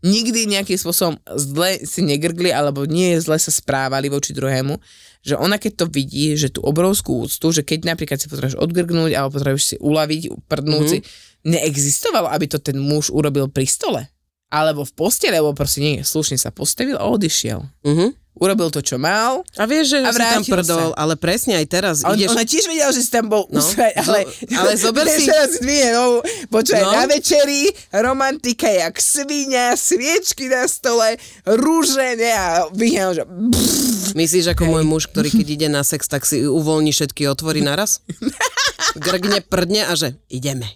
Nikdy 0.00 0.48
nejakým 0.48 0.78
spôsobom 0.80 1.20
zle 1.36 1.84
si 1.84 2.00
negrgli 2.00 2.48
alebo 2.52 2.88
nie 2.88 3.16
zle 3.20 3.36
sa 3.36 3.52
správali 3.52 4.08
voči 4.08 4.32
druhému, 4.32 4.80
že 5.20 5.36
ona 5.36 5.60
keď 5.60 5.84
to 5.84 5.86
vidí, 5.92 6.32
že 6.36 6.48
tú 6.48 6.64
obrovskú 6.64 7.28
úctu, 7.28 7.52
že 7.52 7.62
keď 7.64 7.92
napríklad 7.92 8.16
si 8.16 8.28
potrebuješ 8.32 8.56
odgrgnúť 8.56 9.12
alebo 9.12 9.36
potrebuješ 9.36 9.64
si 9.64 9.76
uľaviť, 9.76 10.22
prdnúť 10.48 10.86
Mhm. 10.86 10.92
mm-hmm. 10.96 11.04
si, 11.04 11.48
neexistovalo, 11.48 12.28
aby 12.28 12.46
to 12.48 12.58
ten 12.60 12.76
muž 12.76 13.08
urobil 13.08 13.48
pri 13.48 13.64
stole. 13.64 14.08
Alebo 14.50 14.82
v 14.82 14.92
posteli, 14.98 15.38
alebo 15.38 15.54
proste 15.54 15.78
nie, 15.78 16.02
slušne 16.02 16.34
sa 16.34 16.50
postavil 16.50 16.98
a 16.98 17.06
odišiel. 17.06 17.62
Uh-huh. 17.86 18.10
Urobil 18.32 18.70
to, 18.70 18.80
čo 18.80 18.94
mal. 18.94 19.42
A 19.54 19.64
vieš, 19.64 19.92
že 19.92 19.98
A 20.00 20.10
si 20.10 20.18
tam 20.18 20.40
prdol, 20.40 20.90
sa. 20.90 20.96
ale 20.96 21.12
presne 21.14 21.54
aj 21.54 21.66
teraz 21.66 21.96
on, 22.00 22.14
ideš... 22.14 22.30
ona 22.30 22.42
tiež 22.42 22.64
vedela, 22.64 22.88
že 22.88 23.02
si 23.02 23.10
tam 23.10 23.26
bol 23.26 23.44
No, 23.46 23.58
usrať, 23.58 23.92
ale... 23.98 24.22
zo- 24.22 24.32
ale 24.54 24.70
zober 24.74 25.06
si- 25.10 25.26
Teraz 25.26 25.58
dvie, 25.58 25.86
no, 25.90 26.22
počúvaj, 26.46 26.80
No. 26.80 26.92
na 26.94 27.04
večeri, 27.06 27.68
romantika 27.92 28.64
jak 28.66 28.96
svinia, 28.96 29.74
sviečky 29.74 30.46
na 30.46 30.64
stole, 30.64 31.18
rúže, 31.44 32.16
ne, 32.16 32.30
a 32.30 32.46
vyhňal, 32.70 33.10
že... 33.12 33.22
Myslíš, 34.20 34.46
ako 34.50 34.62
môj 34.64 34.84
muž, 34.84 35.02
ktorý 35.06 35.28
keď 35.28 35.46
ide 35.50 35.68
na 35.68 35.82
sex, 35.82 36.06
tak 36.06 36.22
si 36.22 36.40
uvoľní 36.40 36.90
všetky 36.90 37.26
otvory 37.26 37.60
naraz? 37.60 38.00
Grgne, 38.96 39.42
prdne 39.42 39.84
a 39.84 39.92
že 39.92 40.16
ideme. 40.26 40.66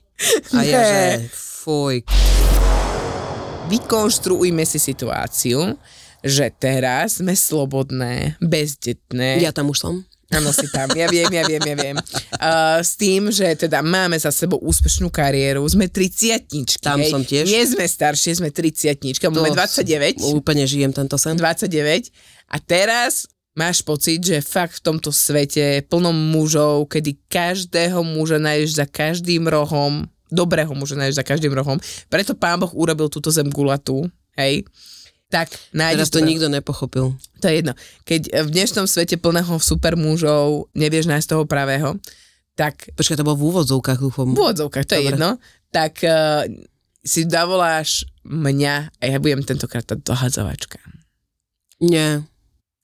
A 0.53 0.61
ja, 0.61 0.79
že 0.83 1.01
fuj. 1.33 2.05
Vykonštruujme 3.65 4.63
si 4.63 4.77
situáciu, 4.77 5.75
že 6.25 6.49
teraz 6.57 7.21
sme 7.21 7.37
slobodné, 7.37 8.41
bezdetné. 8.41 9.45
Ja 9.45 9.53
tam 9.53 9.69
už 9.69 9.79
som. 9.85 9.95
Áno, 10.33 10.51
si 10.51 10.67
tam, 10.73 10.89
ja 10.97 11.07
viem, 11.07 11.29
ja 11.29 11.45
viem, 11.45 11.61
ja 11.61 11.77
viem. 11.77 11.97
Uh, 12.45 12.83
s 12.85 13.01
tým, 13.01 13.33
že 13.33 13.57
teda 13.57 13.81
máme 13.81 14.21
za 14.21 14.29
sebou 14.29 14.61
úspešnú 14.61 15.09
kariéru, 15.09 15.65
sme 15.65 15.89
30 15.89 16.45
Tam 16.83 17.01
hej. 17.01 17.09
som 17.09 17.25
tiež. 17.25 17.49
Nie 17.49 17.65
sme 17.65 17.89
staršie, 17.89 18.37
sme 18.37 18.53
30 18.53 19.01
máme 19.33 19.49
To 19.49 19.57
29. 19.57 20.21
Úplne 20.21 20.69
žijem 20.69 20.93
tento 20.93 21.17
sen. 21.17 21.41
29 21.41 22.13
a 22.53 22.57
teraz 22.61 23.25
máš 23.57 23.81
pocit, 23.81 24.21
že 24.21 24.45
fakt 24.45 24.83
v 24.83 24.93
tomto 24.93 25.15
svete 25.15 25.81
je 25.81 25.87
plno 25.87 26.13
mužov, 26.13 26.91
kedy 26.91 27.17
každého 27.31 28.03
muža 28.03 28.37
nájdeš 28.43 28.77
za 28.77 28.85
každým 28.85 29.47
rohom, 29.47 30.05
dobrého 30.29 30.75
muža 30.75 30.99
nájdeš 30.99 31.23
za 31.23 31.25
každým 31.25 31.55
rohom, 31.55 31.79
preto 32.11 32.35
pán 32.35 32.61
Boh 32.61 32.75
urobil 32.75 33.07
túto 33.09 33.31
zem 33.31 33.47
gulatú, 33.49 34.05
hej, 34.37 34.67
tak. 35.35 35.49
Teraz 35.75 36.15
to 36.15 36.23
nikto 36.23 36.47
nepochopil. 36.47 37.19
To 37.43 37.47
je 37.51 37.55
jedno. 37.59 37.75
Keď 38.07 38.31
v 38.47 38.49
dnešnom 38.55 38.87
svete 38.87 39.19
plného 39.19 39.59
super 39.59 39.99
mužov 39.99 40.71
nevieš 40.79 41.11
nájsť 41.11 41.27
toho 41.35 41.45
pravého, 41.51 41.99
tak 42.55 42.95
Počkaj, 42.95 43.19
to 43.19 43.27
bolo 43.27 43.35
v 43.43 43.47
úvodzovkách, 43.51 43.99
dúfam. 43.99 44.31
v 44.31 44.39
úvodzovkách, 44.39 44.87
to 44.87 44.95
je 44.95 45.03
Dobre. 45.03 45.11
jedno, 45.19 45.31
tak 45.75 45.99
uh, 46.07 46.47
si 47.03 47.27
zavoláš 47.27 48.07
mňa 48.23 48.95
a 48.95 49.05
ja 49.11 49.19
budem 49.19 49.43
tentokrát 49.43 49.83
tá 49.83 49.99
dohadzovačka. 49.99 50.79
Nie. 51.83 52.23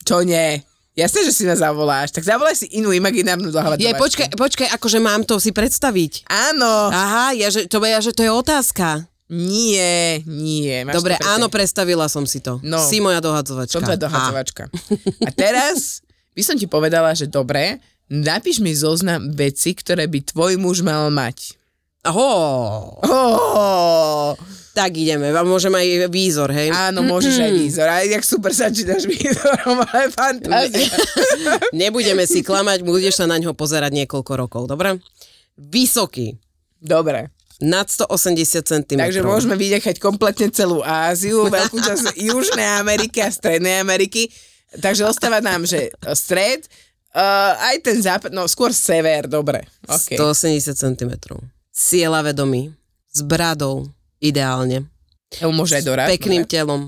Čo 0.03 0.27
nie? 0.27 0.59
Jasné, 0.91 1.23
že 1.23 1.31
si 1.31 1.47
ma 1.47 1.55
zavoláš. 1.55 2.11
Tak 2.11 2.27
zavolaj 2.27 2.59
si 2.59 2.67
inú 2.75 2.91
imaginárnu 2.91 3.47
dohľadovačku. 3.47 3.87
Je, 3.87 3.95
počkaj, 3.95 4.27
počkaj, 4.35 4.67
akože 4.75 4.99
mám 4.99 5.23
to 5.23 5.39
si 5.39 5.55
predstaviť. 5.55 6.27
Áno. 6.27 6.91
Aha, 6.91 7.31
ja, 7.31 7.47
že, 7.47 7.71
to, 7.71 7.79
ja, 7.79 8.03
že 8.03 8.11
to 8.11 8.27
je 8.27 8.31
otázka. 8.31 9.07
Nie, 9.31 10.19
nie. 10.27 10.83
Máš 10.83 10.99
Dobre, 10.99 11.15
áno, 11.23 11.47
predstavila 11.47 12.11
som 12.11 12.27
si 12.27 12.43
to. 12.43 12.59
No. 12.67 12.83
Si 12.83 12.99
moja 12.99 13.23
dohadzovačka. 13.23 13.79
Som 13.79 13.87
tvoja 13.87 13.95
dohadzovačka. 13.95 14.67
A 15.27 15.31
teraz 15.31 16.03
by 16.35 16.43
som 16.43 16.59
ti 16.59 16.67
povedala, 16.67 17.15
že 17.15 17.31
dobre, 17.31 17.79
napíš 18.11 18.59
mi 18.59 18.75
zoznam 18.75 19.31
veci, 19.31 19.71
ktoré 19.71 20.11
by 20.11 20.35
tvoj 20.35 20.59
muž 20.59 20.83
mal 20.83 21.07
mať. 21.07 21.55
Aho, 22.03 22.27
Oh, 23.07 24.33
tak 24.73 24.97
ideme. 24.97 25.31
A 25.31 25.43
môžem 25.47 25.71
aj 25.71 26.11
výzor, 26.11 26.51
hej? 26.51 26.73
áno, 26.73 27.05
môžeš 27.05 27.39
aj 27.39 27.51
výzor. 27.55 27.87
Aj 27.87 28.03
jak 28.03 28.23
super 28.25 28.51
začínaš 28.51 29.07
výzorom, 29.07 29.79
ale 29.87 30.11
fantázia. 30.11 30.91
Nebudeme 31.77 32.27
si 32.27 32.43
klamať, 32.43 32.83
budeš 32.83 33.21
sa 33.21 33.31
na 33.31 33.39
ňo 33.39 33.55
pozerať 33.55 33.95
niekoľko 33.95 34.33
rokov, 34.35 34.63
dobre? 34.67 34.99
Vysoký, 35.55 36.35
Dobre. 36.81 37.29
Nad 37.61 37.87
180 37.87 38.65
cm. 38.65 38.97
Takže 38.97 39.21
môžeme 39.21 39.55
vynechať 39.55 40.01
kompletne 40.01 40.49
celú 40.49 40.81
Áziu, 40.81 41.45
veľkú 41.47 41.77
časť 41.77 42.17
Južnej 42.29 42.81
Ameriky 42.81 43.21
a 43.21 43.29
Strednej 43.29 43.79
Ameriky. 43.79 44.29
Takže 44.71 45.05
ostáva 45.05 45.43
nám, 45.43 45.67
že 45.67 45.91
stred, 46.15 46.65
uh, 47.13 47.53
aj 47.71 47.75
ten 47.83 47.97
západ, 47.99 48.31
no 48.31 48.47
skôr 48.47 48.71
sever, 48.71 49.27
dobre. 49.27 49.67
Okay. 49.85 50.15
180 50.15 50.73
cm. 50.73 51.11
Cieľa 51.71 52.23
vedomý, 52.31 52.71
s 53.11 53.19
bradou, 53.23 53.91
ideálne. 54.23 54.87
Môže 55.39 55.79
aj 55.79 55.83
dorať. 55.87 56.07
Pekným 56.17 56.43
dobre. 56.43 56.51
telom. 56.51 56.81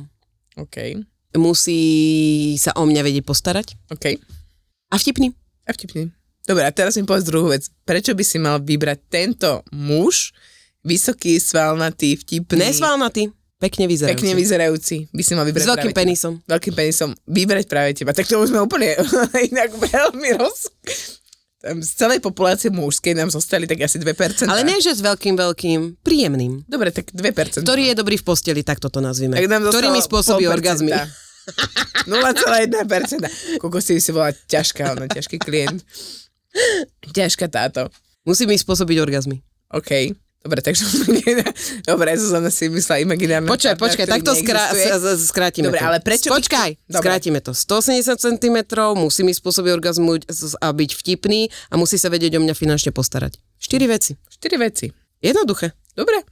OK, 0.60 0.78
Musí 1.34 1.82
sa 2.62 2.78
o 2.78 2.86
mňa 2.86 3.02
vedieť 3.02 3.26
postarať. 3.26 3.74
OK. 3.90 4.22
A 4.94 4.96
vtipný. 5.02 5.34
A 5.66 5.74
vtipný. 5.74 6.14
Dobre, 6.46 6.62
a 6.68 6.72
teraz 6.76 6.94
mi 6.94 7.08
povedz 7.08 7.26
druhú 7.26 7.50
vec. 7.50 7.74
Prečo 7.88 8.14
by 8.14 8.24
si 8.24 8.38
mal 8.38 8.62
vybrať 8.62 9.00
tento 9.10 9.66
muž, 9.74 10.36
vysoký, 10.84 11.39
svalnatý, 11.39 12.15
vtipný, 12.15 12.60
Nesvalnatý. 12.60 13.32
Pekne 13.58 13.88
vyzerajúci. 13.88 14.19
pekne 14.19 14.34
vyzerajúci, 14.36 14.96
by 15.08 15.22
si 15.24 15.32
mal 15.34 15.48
vybrať 15.48 15.63
S 15.63 15.69
veľkým 15.72 15.80
práve 15.80 15.96
teba. 15.96 16.02
penisom. 16.04 16.34
Veľkým 16.43 16.74
penisom. 16.76 17.10
Vybrať 17.24 17.65
práve 17.65 17.89
teba. 17.96 18.12
Tak 18.12 18.28
to 18.28 18.36
už 18.38 18.52
sme 18.52 18.60
úplne 18.60 18.91
inak 19.52 19.72
veľmi 19.72 20.30
roz... 20.36 20.67
Tam 21.63 21.80
Z 21.80 21.96
celej 21.96 22.19
populácie 22.19 22.67
mužskej 22.67 23.15
nám 23.15 23.32
zostali 23.32 23.63
tak 23.63 23.80
asi 23.80 23.96
2%. 23.96 24.52
Ale 24.52 24.67
nie, 24.67 24.84
že 24.84 24.91
s 24.91 25.00
veľkým, 25.00 25.39
veľkým, 25.39 25.80
príjemným. 26.04 26.67
Dobre, 26.67 26.91
tak 26.91 27.08
2%. 27.08 27.63
Ktorý 27.63 27.88
je 27.88 27.96
dobrý 27.96 28.19
v 28.19 28.26
posteli, 28.28 28.67
tak 28.67 28.84
toto 28.84 29.00
nazvime. 29.00 29.39
Tak 29.39 29.48
nám 29.48 29.72
Ktorý 29.72 29.96
mi 29.96 30.04
spôsobí 30.04 30.43
0,5%. 30.43 30.56
orgazmy. 30.60 30.91
0,1%. 32.12 33.63
Koľko 33.63 33.80
si 33.80 34.04
si 34.04 34.12
bola 34.12 34.36
ťažká, 34.36 34.91
ono, 34.91 35.08
ťažký 35.08 35.39
klient. 35.39 35.80
Ťažká 37.15 37.48
táto. 37.48 37.88
Musí 38.24 38.43
mi 38.43 38.60
spôsobiť 38.60 39.00
orgazmy. 39.00 39.39
OK. 39.72 40.12
Dobre, 40.44 40.60
takže... 40.60 40.84
Dobre, 41.90 42.20
Zuzana 42.20 42.52
si 42.52 42.68
myslela 42.68 43.00
imaginárne. 43.00 43.48
Počkaj, 43.48 43.80
počkaj, 43.80 44.06
takto 44.12 44.36
skrá, 44.36 44.76
skrátime 45.16 45.72
Dobre, 45.72 45.80
to. 45.80 45.88
ale 45.88 45.98
prečo 46.04 46.28
Počkaj, 46.28 46.84
Dobre. 46.84 47.00
skrátime 47.00 47.40
to. 47.40 47.56
180 47.56 48.20
cm, 48.20 48.58
musí 49.00 49.24
mi 49.24 49.32
spôsobiť 49.32 49.72
orgazmu 49.72 50.20
a 50.60 50.68
byť 50.76 50.92
vtipný 51.00 51.48
a 51.72 51.80
musí 51.80 51.96
sa 51.96 52.12
vedieť 52.12 52.36
o 52.36 52.44
mňa 52.44 52.60
finančne 52.60 52.92
postarať. 52.92 53.40
Štyri 53.56 53.88
veci. 53.88 54.20
Štyri 54.28 54.60
veci. 54.60 54.92
Jednoduché. 55.24 55.72
Dobre. 55.96 56.28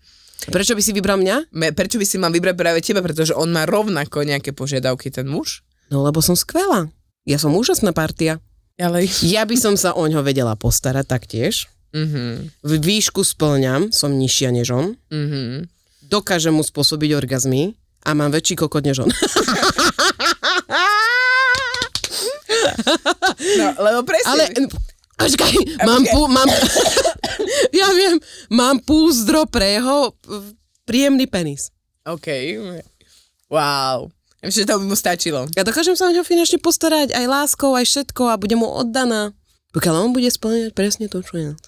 Prečo 0.51 0.75
by 0.75 0.81
si 0.83 0.91
vybral 0.91 1.15
mňa? 1.15 1.53
Me- 1.55 1.71
Prečo 1.71 1.95
by 1.95 2.03
si 2.03 2.19
mal 2.19 2.35
vybrať 2.35 2.55
práve 2.59 2.83
teba? 2.83 2.99
Pretože 2.99 3.31
on 3.31 3.47
má 3.55 3.63
rovnako 3.63 4.27
nejaké 4.27 4.51
požiadavky, 4.51 5.07
ten 5.07 5.29
muž. 5.29 5.63
No 5.87 6.03
lebo 6.03 6.19
som 6.19 6.35
skvelá. 6.35 6.91
Ja 7.23 7.39
som 7.39 7.55
úžasná 7.55 7.95
partia. 7.95 8.43
Ale... 8.75 9.07
Ja 9.23 9.47
by 9.47 9.55
som 9.55 9.79
sa 9.79 9.95
o 9.95 10.03
ňo 10.03 10.19
vedela 10.25 10.57
postarať 10.59 11.05
taktiež. 11.07 11.71
Mhm, 11.91 12.49
V 12.63 12.71
výšku 12.77 13.19
splňam, 13.21 13.91
som 13.91 14.11
nižšia 14.11 14.49
než 14.51 14.71
on. 14.71 14.95
mhm. 15.11 15.67
Dokážem 16.03 16.51
mu 16.51 16.59
spôsobiť 16.59 17.15
orgazmy 17.15 17.71
a 18.03 18.11
mám 18.11 18.29
väčší 18.29 18.55
kokot 18.55 18.83
než 18.83 18.99
on. 18.99 19.11
No, 23.57 23.65
lebo 23.79 23.99
presne. 24.03 24.29
Ale, 24.29 24.43
počkaj, 25.17 25.53
mám, 25.81 26.01
pú, 26.05 26.27
mám, 26.27 26.49
ja 27.79 27.87
viem, 27.91 28.15
mám 28.49 28.77
púzdro 28.79 29.45
pre 29.45 29.79
jeho 29.79 30.13
príjemný 30.83 31.25
penis. 31.25 31.69
OK. 32.03 32.27
Wow. 33.49 34.09
Že 34.41 34.65
to 34.65 34.73
by 34.77 34.85
mu 34.85 34.97
stačilo. 34.97 35.45
Ja 35.53 35.61
dokážem 35.61 35.93
sa 35.93 36.09
o 36.09 36.13
neho 36.13 36.25
finančne 36.25 36.57
postarať 36.57 37.13
aj 37.13 37.25
láskou, 37.25 37.77
aj 37.77 37.85
všetko 37.85 38.23
a 38.27 38.37
budem 38.37 38.57
mu 38.57 38.67
oddaná. 38.67 39.33
Pokiaľ 39.71 39.95
on 40.07 40.11
bude 40.11 40.27
splňať 40.27 40.75
presne 40.75 41.07
to, 41.07 41.23
čo 41.23 41.35
chcem. 41.35 41.55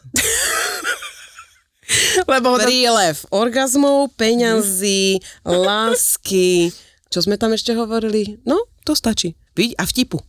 Lebo 2.32 2.60
to... 2.60 2.68
Prílev 2.68 3.16
orgazmov, 3.32 4.12
peňazí, 4.16 5.24
lásky. 5.44 6.72
Čo 7.08 7.24
sme 7.24 7.40
tam 7.40 7.56
ešte 7.56 7.72
hovorili? 7.78 8.44
No, 8.44 8.68
to 8.84 8.98
stačí. 8.98 9.38
Vidť 9.54 9.78
a 9.80 9.84
vtipu. 9.86 10.20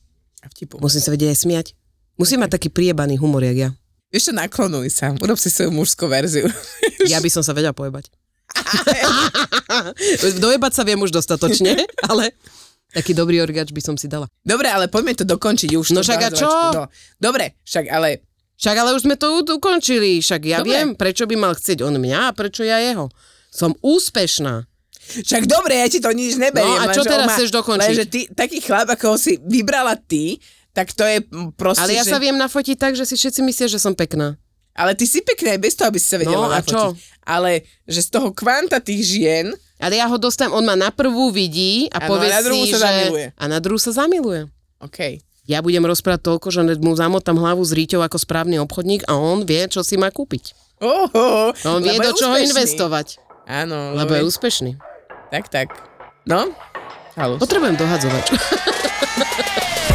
A 0.44 0.46
vtipu. 0.52 0.76
Musím 0.78 1.00
sa 1.00 1.10
vedieť 1.10 1.32
aj 1.32 1.38
smiať. 1.40 1.66
Musím 2.20 2.44
mať 2.44 2.60
taký 2.60 2.68
priebaný 2.70 3.18
humor, 3.18 3.42
jak 3.42 3.56
ja. 3.56 3.70
Čo, 4.14 4.30
naklonuj 4.30 4.94
sa. 4.94 5.10
Urob 5.18 5.40
si 5.40 5.50
svoju 5.50 5.74
mužskú 5.74 6.06
verziu. 6.06 6.46
Ja 7.04 7.20
by 7.20 7.28
som 7.28 7.44
sa 7.44 7.52
vedela 7.52 7.76
pojebať. 7.76 8.08
Dojebať 10.40 10.72
sa 10.72 10.88
viem 10.88 10.96
už 10.96 11.12
dostatočne, 11.12 11.84
ale 12.08 12.32
taký 12.94 13.12
dobrý 13.12 13.42
orgač 13.42 13.74
by 13.74 13.82
som 13.82 13.98
si 13.98 14.06
dala. 14.06 14.30
Dobre, 14.46 14.70
ale 14.70 14.86
poďme 14.86 15.18
to 15.18 15.26
dokončiť 15.26 15.74
už. 15.74 15.90
No 15.90 16.06
však 16.06 16.20
a 16.22 16.30
čo? 16.30 16.48
No. 16.48 16.86
Dobre, 17.18 17.58
však 17.66 17.90
ale... 17.90 18.22
Však 18.54 18.76
ale 18.78 18.94
už 18.94 19.02
sme 19.02 19.18
to 19.18 19.42
ukončili, 19.42 20.22
však 20.22 20.40
ja 20.46 20.62
Dobre. 20.62 20.70
viem, 20.70 20.88
prečo 20.94 21.26
by 21.26 21.34
mal 21.34 21.58
chcieť 21.58 21.82
on 21.82 21.98
mňa 21.98 22.30
a 22.30 22.34
prečo 22.38 22.62
ja 22.62 22.78
jeho. 22.78 23.10
Som 23.50 23.74
úspešná. 23.82 24.62
Však 25.04 25.44
dobre, 25.50 25.82
ja 25.82 25.90
ti 25.90 25.98
to 26.00 26.08
nič 26.14 26.38
neberiem. 26.38 26.64
No 26.64 26.86
a 26.86 26.94
čo 26.94 27.04
teraz 27.04 27.28
má- 27.28 27.34
chceš 27.36 27.50
dokončiť? 27.52 27.92
Lenže 27.92 28.06
ty, 28.08 28.20
taký 28.30 28.62
chlap, 28.62 28.88
ako 28.88 29.14
ho 29.14 29.16
si 29.20 29.36
vybrala 29.42 29.98
ty, 29.98 30.38
tak 30.72 30.90
to 30.94 31.04
je 31.04 31.22
proste, 31.54 31.82
Ale 31.82 31.98
ja 31.98 32.04
že... 32.06 32.14
sa 32.14 32.18
viem 32.22 32.34
nafotiť 32.34 32.76
tak, 32.78 32.94
že 32.96 33.04
si 33.04 33.14
všetci 33.14 33.40
myslia, 33.44 33.68
že 33.68 33.82
som 33.82 33.92
pekná. 33.92 34.38
Ale 34.74 34.92
ty 34.92 35.06
si 35.06 35.22
pekná 35.22 35.54
aj 35.54 35.60
bez 35.60 35.72
toho, 35.72 35.86
aby 35.86 35.96
si 35.96 36.06
sa 36.06 36.16
vedela 36.16 36.36
No, 36.36 36.50
a 36.50 36.58
nafotiť. 36.58 36.68
čo? 36.68 36.82
Ale 37.22 37.50
že 37.86 38.00
z 38.00 38.08
toho 38.10 38.28
kvanta 38.30 38.78
tých 38.78 39.02
žien, 39.02 39.46
Ale 39.76 39.94
ja 39.94 40.06
ho 40.06 40.16
dostanem, 40.16 40.50
on 40.50 40.62
ma 40.62 40.74
na 40.74 40.88
prvú 40.88 41.30
vidí 41.30 41.86
a 41.88 41.98
Áno, 41.98 42.08
povie 42.10 42.26
a 42.26 42.32
na 42.32 42.42
druhú 42.42 42.64
si, 42.64 42.70
sa 42.70 42.78
že... 42.78 42.84
zamiluje. 42.84 43.26
A 43.32 43.44
na 43.46 43.58
druhú 43.58 43.76
sa 43.76 43.92
zamiluje. 43.92 44.40
OK. 44.78 44.98
Ja 45.44 45.60
budem 45.60 45.82
rozprávať 45.82 46.24
toľko, 46.24 46.46
že 46.48 46.60
mu 46.78 46.92
zamotám 46.92 47.36
hlavu 47.36 47.60
s 47.60 47.70
rýťou 47.70 48.00
ako 48.00 48.16
správny 48.16 48.56
obchodník 48.58 49.04
a 49.04 49.12
on 49.12 49.42
vie, 49.42 49.60
čo 49.66 49.80
si 49.80 49.94
má 49.94 50.08
kúpiť. 50.08 50.56
Oho, 50.80 51.52
On 51.52 51.78
vie, 51.78 51.92
lebo 51.92 52.02
do 52.02 52.12
čoho 52.14 52.32
úspešný. 52.32 52.48
investovať, 52.50 53.06
Áno, 53.44 53.92
lebo 53.94 54.10
je 54.10 54.24
úspešný. 54.24 54.72
Tak, 55.28 55.44
tak. 55.48 55.68
No? 56.24 56.48
Halus. 57.14 57.38
Potrebujem 57.38 57.76
dohadzovač. 57.76 58.26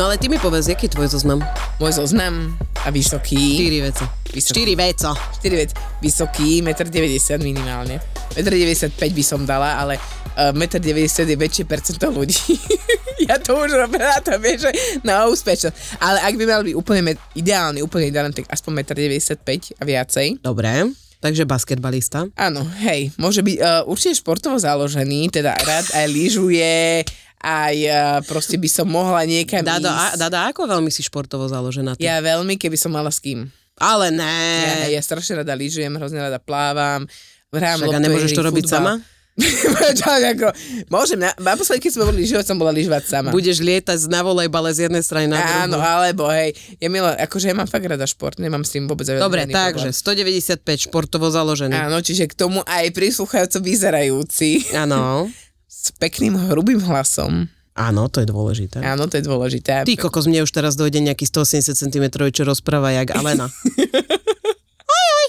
No 0.00 0.08
ale 0.08 0.16
ty 0.16 0.32
mi 0.32 0.40
povedz, 0.40 0.64
aký 0.72 0.88
je 0.88 0.96
tvoj 0.96 1.12
zoznam? 1.12 1.44
Môj 1.76 2.00
zoznam 2.00 2.56
a 2.56 2.88
vysoký. 2.88 3.36
Štyri 3.36 3.84
veci. 3.84 4.04
Vysoký. 4.32 4.56
Štyri 4.56 4.72
veco. 4.72 5.10
4 5.12 5.60
vec. 5.60 5.70
Vysoký, 6.00 6.48
1,90 6.64 7.36
m 7.36 7.40
minimálne. 7.44 8.00
1,95 8.32 8.96
m 8.96 9.12
by 9.12 9.20
som 9.20 9.44
dala, 9.44 9.76
ale 9.76 10.00
uh, 10.40 10.56
1,90 10.56 10.96
m 10.96 11.04
je 11.04 11.36
väčšie 11.36 11.64
percento 11.68 12.08
ľudí. 12.08 12.56
ja 13.28 13.36
to 13.36 13.60
už 13.60 13.76
robím 13.76 14.00
na 14.00 14.24
to, 14.24 14.40
vieš, 14.40 14.72
že 14.72 15.04
na 15.04 15.28
úspešnosť. 15.28 16.00
Ale 16.00 16.24
ak 16.24 16.32
by 16.32 16.44
mal 16.48 16.64
byť 16.64 16.74
úplne 16.80 17.02
met- 17.12 17.24
ideálny, 17.36 17.84
úplne 17.84 18.08
ideálny, 18.08 18.32
tak 18.32 18.48
aspoň 18.48 18.88
1,95 18.96 19.36
m 19.36 19.52
a 19.52 19.82
viacej. 19.84 20.26
Dobre, 20.40 20.96
takže 21.20 21.44
basketbalista. 21.44 22.24
Áno, 22.40 22.64
hej, 22.88 23.12
môže 23.20 23.44
byť 23.44 23.56
uh, 23.60 23.84
určite 23.84 24.16
športovo 24.16 24.56
založený, 24.56 25.28
teda 25.28 25.52
rád 25.60 25.92
aj 25.92 26.08
lyžuje, 26.08 27.04
aj 27.40 27.76
uh, 27.88 27.94
proste 28.28 28.60
by 28.60 28.68
som 28.68 28.86
mohla 28.86 29.24
niekam 29.24 29.64
Dada, 29.64 29.88
a, 29.88 30.04
ísť. 30.12 30.20
Dada, 30.20 30.38
ako 30.52 30.68
veľmi 30.68 30.92
si 30.92 31.00
športovo 31.00 31.48
založená 31.48 31.96
ty? 31.96 32.04
Ja 32.04 32.20
veľmi, 32.20 32.60
keby 32.60 32.76
som 32.76 32.92
mala 32.92 33.08
s 33.08 33.18
kým. 33.18 33.48
Ale 33.80 34.12
Ja, 34.12 34.16
ne. 34.16 34.92
ja 34.92 35.00
strašne 35.00 35.40
rada 35.40 35.56
lyžujem, 35.56 35.88
hrozne 35.96 36.20
rada 36.20 36.36
plávam, 36.36 37.08
hrám 37.48 37.80
Však 37.80 37.96
a 37.96 37.98
nemôžeš 37.98 38.36
to 38.36 38.44
robiť 38.44 38.64
futbal. 38.68 38.76
sama? 38.76 38.92
Ako, 40.36 40.52
môžem, 40.92 41.16
na, 41.16 41.32
naposledy, 41.40 41.88
keď 41.88 41.92
sme 41.96 42.04
boli 42.12 42.28
lyžovať, 42.28 42.44
som 42.44 42.60
bola 42.60 42.76
lyžovať 42.76 43.08
sama. 43.08 43.32
Budeš 43.32 43.64
lietať 43.64 43.96
na 44.12 44.20
volejbale 44.20 44.68
z 44.74 44.90
jednej 44.90 45.00
strany 45.00 45.32
na 45.32 45.40
druhú. 45.40 45.60
Áno, 45.64 45.76
alebo 45.80 46.28
hej, 46.28 46.52
ja 46.76 46.88
milo, 46.92 47.08
akože 47.08 47.48
ja 47.48 47.56
mám 47.56 47.64
fakt 47.64 47.88
rada 47.88 48.04
šport, 48.04 48.36
nemám 48.36 48.68
s 48.68 48.76
tým 48.76 48.84
vôbec 48.84 49.08
Dobre, 49.08 49.48
takže 49.48 49.96
195 49.96 50.60
športovo 50.92 51.32
založený. 51.32 51.72
Áno, 51.72 52.04
čiže 52.04 52.28
k 52.28 52.34
tomu 52.36 52.60
aj 52.68 52.92
prislúchajúco 52.92 53.64
vyzerajúci, 53.64 54.76
Áno. 54.76 55.24
s 55.80 55.88
pekným 55.96 56.36
hrubým 56.36 56.80
hlasom. 56.80 57.48
Áno, 57.72 58.12
to 58.12 58.20
je 58.20 58.28
dôležité. 58.28 58.84
Áno, 58.84 59.08
to 59.08 59.16
je 59.16 59.24
dôležité. 59.24 59.88
Ty 59.88 59.94
kokos, 59.96 60.28
mne 60.28 60.44
už 60.44 60.52
teraz 60.52 60.76
dojde 60.76 61.00
nejaký 61.00 61.24
180 61.24 61.72
cm, 61.72 62.04
čo 62.28 62.44
rozpráva 62.44 62.92
jak 62.92 63.16
Alena. 63.16 63.48
Aj, 64.90 65.08
aj. 65.16 65.28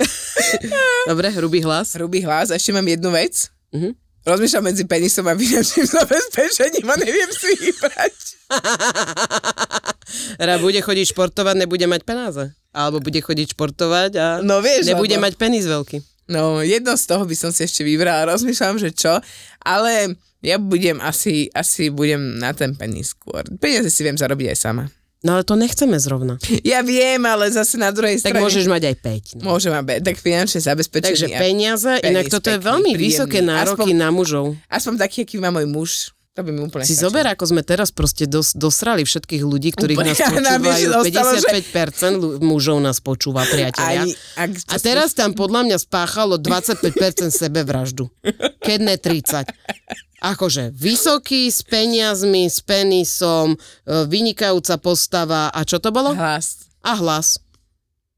Dobre, 1.10 1.30
hrubý 1.30 1.60
hlas. 1.60 1.94
Hrubý 1.94 2.24
hlas, 2.24 2.50
ešte 2.50 2.72
mám 2.72 2.82
jednu 2.82 3.12
vec. 3.12 3.52
Mhm. 3.70 3.94
Rozmýšľam 4.20 4.64
medzi 4.66 4.84
penisom 4.84 5.24
a 5.24 5.32
finančným 5.32 5.86
zabezpečením 5.96 6.84
a 6.84 6.96
neviem 6.98 7.30
si 7.32 7.56
vybrať. 7.56 8.16
Teda 10.36 10.60
bude 10.60 10.76
chodiť 10.76 11.06
športovať, 11.14 11.54
nebude 11.56 11.86
mať 11.86 12.02
peniaze. 12.04 12.44
Alebo 12.70 13.00
bude 13.00 13.16
chodiť 13.16 13.56
športovať 13.56 14.10
a 14.16 14.26
No 14.44 14.60
vieš, 14.60 14.86
nebude 14.86 15.16
lebo- 15.16 15.24
mať 15.24 15.32
penis 15.38 15.64
veľký. 15.64 16.04
No, 16.30 16.62
jedno 16.62 16.94
z 16.94 17.04
toho 17.04 17.26
by 17.26 17.34
som 17.34 17.50
si 17.50 17.66
ešte 17.66 17.82
vybrala, 17.82 18.30
rozmýšľam, 18.30 18.78
že 18.78 18.94
čo, 18.94 19.18
ale 19.60 20.14
ja 20.40 20.56
budem 20.56 21.02
asi, 21.02 21.50
asi 21.50 21.90
budem 21.90 22.38
na 22.38 22.54
ten 22.54 22.72
penis 22.72 23.12
skôr. 23.12 23.42
Peniaze 23.58 23.90
si 23.90 24.00
viem 24.00 24.14
zarobiť 24.14 24.54
aj 24.54 24.58
sama. 24.58 24.84
No 25.20 25.36
ale 25.36 25.44
to 25.44 25.52
nechceme 25.52 26.00
zrovna. 26.00 26.40
Ja 26.64 26.80
viem, 26.80 27.20
ale 27.28 27.52
zase 27.52 27.76
na 27.76 27.92
druhej 27.92 28.16
Tak 28.16 28.32
strane... 28.32 28.40
môžeš 28.40 28.64
mať 28.72 28.82
aj 28.88 28.96
5. 29.36 29.44
No. 29.44 29.52
Môžem 29.52 29.68
mať, 29.68 30.00
tak 30.00 30.16
finančne 30.16 30.64
zabezpečenie. 30.64 31.12
Takže 31.12 31.28
peniaze, 31.36 31.92
penis 32.00 32.08
inak 32.08 32.24
toto 32.32 32.48
je 32.48 32.56
pekný, 32.56 32.64
veľmi 32.64 32.92
príjemný. 32.96 33.04
vysoké 33.04 33.38
nároky 33.44 33.92
Aspoň- 33.92 34.00
na 34.00 34.08
mužov. 34.08 34.46
Aspoň 34.64 34.94
taký, 34.96 35.18
aký 35.28 35.36
má 35.36 35.52
môj 35.52 35.68
muž, 35.68 35.90
to 36.40 36.42
by 36.42 36.50
mi 36.50 36.60
úplne 36.62 36.82
Si 36.82 36.92
stačilo. 36.92 37.12
zober, 37.12 37.24
ako 37.28 37.44
sme 37.46 37.62
teraz 37.62 37.88
proste 37.90 38.24
dos, 38.24 38.50
dosrali 38.50 39.02
všetkých 39.02 39.42
ľudí, 39.42 39.70
ktorých 39.70 39.94
Úplne. 39.94 40.08
nás 40.08 40.18
počúvajú. 40.18 40.86
zostalo, 40.90 41.30
že- 41.30 41.46
55% 41.46 42.14
ľu- 42.16 42.36
mužov 42.40 42.78
nás 42.78 42.98
počúva, 42.98 43.44
priatelia. 43.44 44.02
Ani, 44.02 44.12
ak 44.34 44.48
A 44.66 44.76
teraz 44.78 45.12
tam 45.12 45.30
podľa 45.32 45.60
mňa 45.62 45.78
spáchalo 45.78 46.34
25% 46.36 46.88
sebevraždu. 47.30 48.08
Keď 48.58 48.78
ne 48.78 48.96
30. 48.96 49.52
Akože 50.18 50.68
vysoký, 50.70 51.48
s 51.48 51.60
peniazmi, 51.62 52.44
s 52.44 52.60
penisom, 52.60 53.52
e, 53.52 53.58
vynikajúca 54.04 54.76
postava 54.76 55.48
a 55.48 55.60
čo 55.62 55.76
to 55.76 55.88
bolo? 55.88 56.12
Hlas. 56.12 56.68
A 56.80 56.92
hlas. 56.94 57.40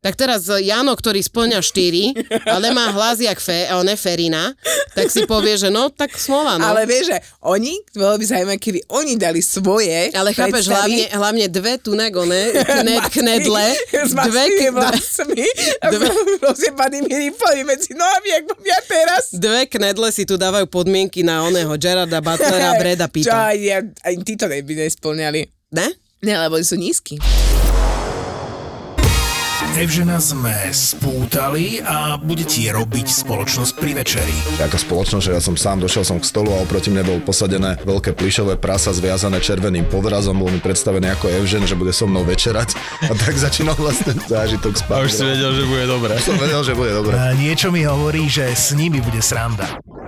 Tak 0.03 0.19
teraz 0.19 0.51
e, 0.51 0.67
Jano, 0.67 0.99
ktorý 0.99 1.23
splňa 1.23 1.63
4, 1.63 2.27
ale 2.59 2.75
má 2.75 2.91
hlas 2.91 3.23
jak 3.23 3.39
fe, 3.39 3.71
on 3.71 3.87
je 3.87 3.95
Ferina, 3.95 4.51
tak 4.99 5.07
si 5.07 5.23
povie, 5.31 5.55
že 5.55 5.71
no, 5.71 5.95
tak 5.95 6.19
smola, 6.19 6.59
no. 6.59 6.75
Ale 6.75 6.91
vieš, 6.91 7.15
že 7.15 7.23
oni, 7.39 7.79
bolo 7.95 8.19
by 8.19 8.25
zaujímavé, 8.27 8.59
keby 8.59 8.83
oni 8.91 9.15
dali 9.15 9.39
svoje 9.39 10.11
Ale 10.11 10.35
chápeš, 10.35 10.67
hlavne, 10.67 11.07
hlavne 11.07 11.47
dve 11.47 11.79
tunek, 11.79 12.11
one, 12.19 12.51
knet, 12.51 13.05
knedle, 13.15 13.67
dve, 14.27 14.45
vlasmi 14.75 15.47
dve- 15.87 16.19
rozjebanými 16.51 17.13
riflami 17.31 17.63
medzi 17.63 17.95
nohami, 17.95 18.29
jak 18.35 18.45
mám 18.51 18.63
ja 18.67 18.79
teraz. 18.83 19.31
dve 19.31 19.71
knedle 19.71 20.11
si 20.11 20.27
tu 20.27 20.35
dávajú 20.35 20.67
podmienky 20.67 21.23
na 21.23 21.47
oného 21.47 21.71
Gerarda 21.79 22.19
Butlera 22.19 22.75
Breda 22.75 23.07
Čo 23.07 23.15
Pitta. 23.15 23.55
aj, 23.55 23.59
ja, 23.63 23.79
aj 24.03 24.15
títo 24.27 24.51
by 24.51 24.59
nesplňali. 24.67 25.47
Ne? 25.71 25.95
Ne, 26.27 26.35
lebo 26.43 26.59
sú 26.59 26.75
nízky. 26.75 27.23
Evžena 29.73 30.21
sme 30.21 30.53
spútali 30.69 31.81
a 31.81 32.21
bude 32.21 32.45
ti 32.45 32.69
robiť 32.69 33.09
spoločnosť 33.09 33.73
pri 33.81 34.05
večeri. 34.05 34.37
Taká 34.61 34.77
spoločnosť, 34.77 35.25
že 35.25 35.33
ja 35.33 35.41
som 35.41 35.57
sám 35.57 35.81
došiel 35.81 36.05
som 36.05 36.21
k 36.21 36.29
stolu 36.29 36.53
a 36.53 36.61
oproti 36.61 36.93
mne 36.93 37.09
bol 37.09 37.19
posadené 37.25 37.81
veľké 37.81 38.13
plišové 38.13 38.61
prasa 38.61 38.93
zviazané 38.93 39.41
červeným 39.41 39.89
podrazom, 39.89 40.37
bol 40.37 40.53
mi 40.53 40.61
predstavený 40.61 41.17
ako 41.17 41.33
Evžen, 41.41 41.65
že 41.65 41.73
bude 41.73 41.97
so 41.97 42.05
mnou 42.05 42.21
večerať 42.21 42.77
a 43.09 43.17
tak 43.17 43.33
začínal 43.33 43.73
vlastne 43.81 44.13
zážitok 44.29 44.77
spať. 44.77 44.99
A 45.01 45.05
už 45.09 45.13
si 45.17 45.25
vedel, 45.25 45.51
že 45.57 45.65
bude 45.65 45.85
dobré. 45.89 46.21
Som 46.21 46.37
vedel, 46.37 46.61
že 46.61 46.77
bude 46.77 46.93
dobre. 46.93 47.17
A 47.17 47.33
niečo 47.33 47.73
mi 47.73 47.89
hovorí, 47.89 48.29
že 48.29 48.53
s 48.53 48.77
nimi 48.77 49.01
bude 49.01 49.25
sranda. 49.25 49.81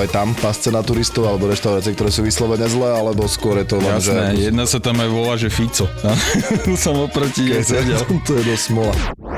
aj 0.00 0.08
tam 0.14 0.32
pasce 0.32 0.72
na 0.72 0.80
turistov 0.80 1.28
alebo 1.28 1.50
reštaurácie, 1.50 1.92
ktoré 1.92 2.08
sú 2.08 2.24
vyslovene 2.24 2.64
zlé, 2.70 2.94
alebo 2.96 3.28
skôr 3.28 3.60
je 3.60 3.66
to 3.68 3.76
len, 3.82 3.98
Jasné, 3.98 4.38
že... 4.38 4.48
jedna 4.48 4.64
sa 4.64 4.78
tam 4.78 4.96
aj 5.02 5.08
volá, 5.10 5.34
že 5.36 5.52
Fico. 5.52 5.90
som 6.84 6.96
oproti 7.02 7.52
jej 7.52 7.64
sedel. 7.66 8.00
to 8.28 8.38
je 8.38 8.42
dosť 8.46 8.64
smola. 8.72 8.94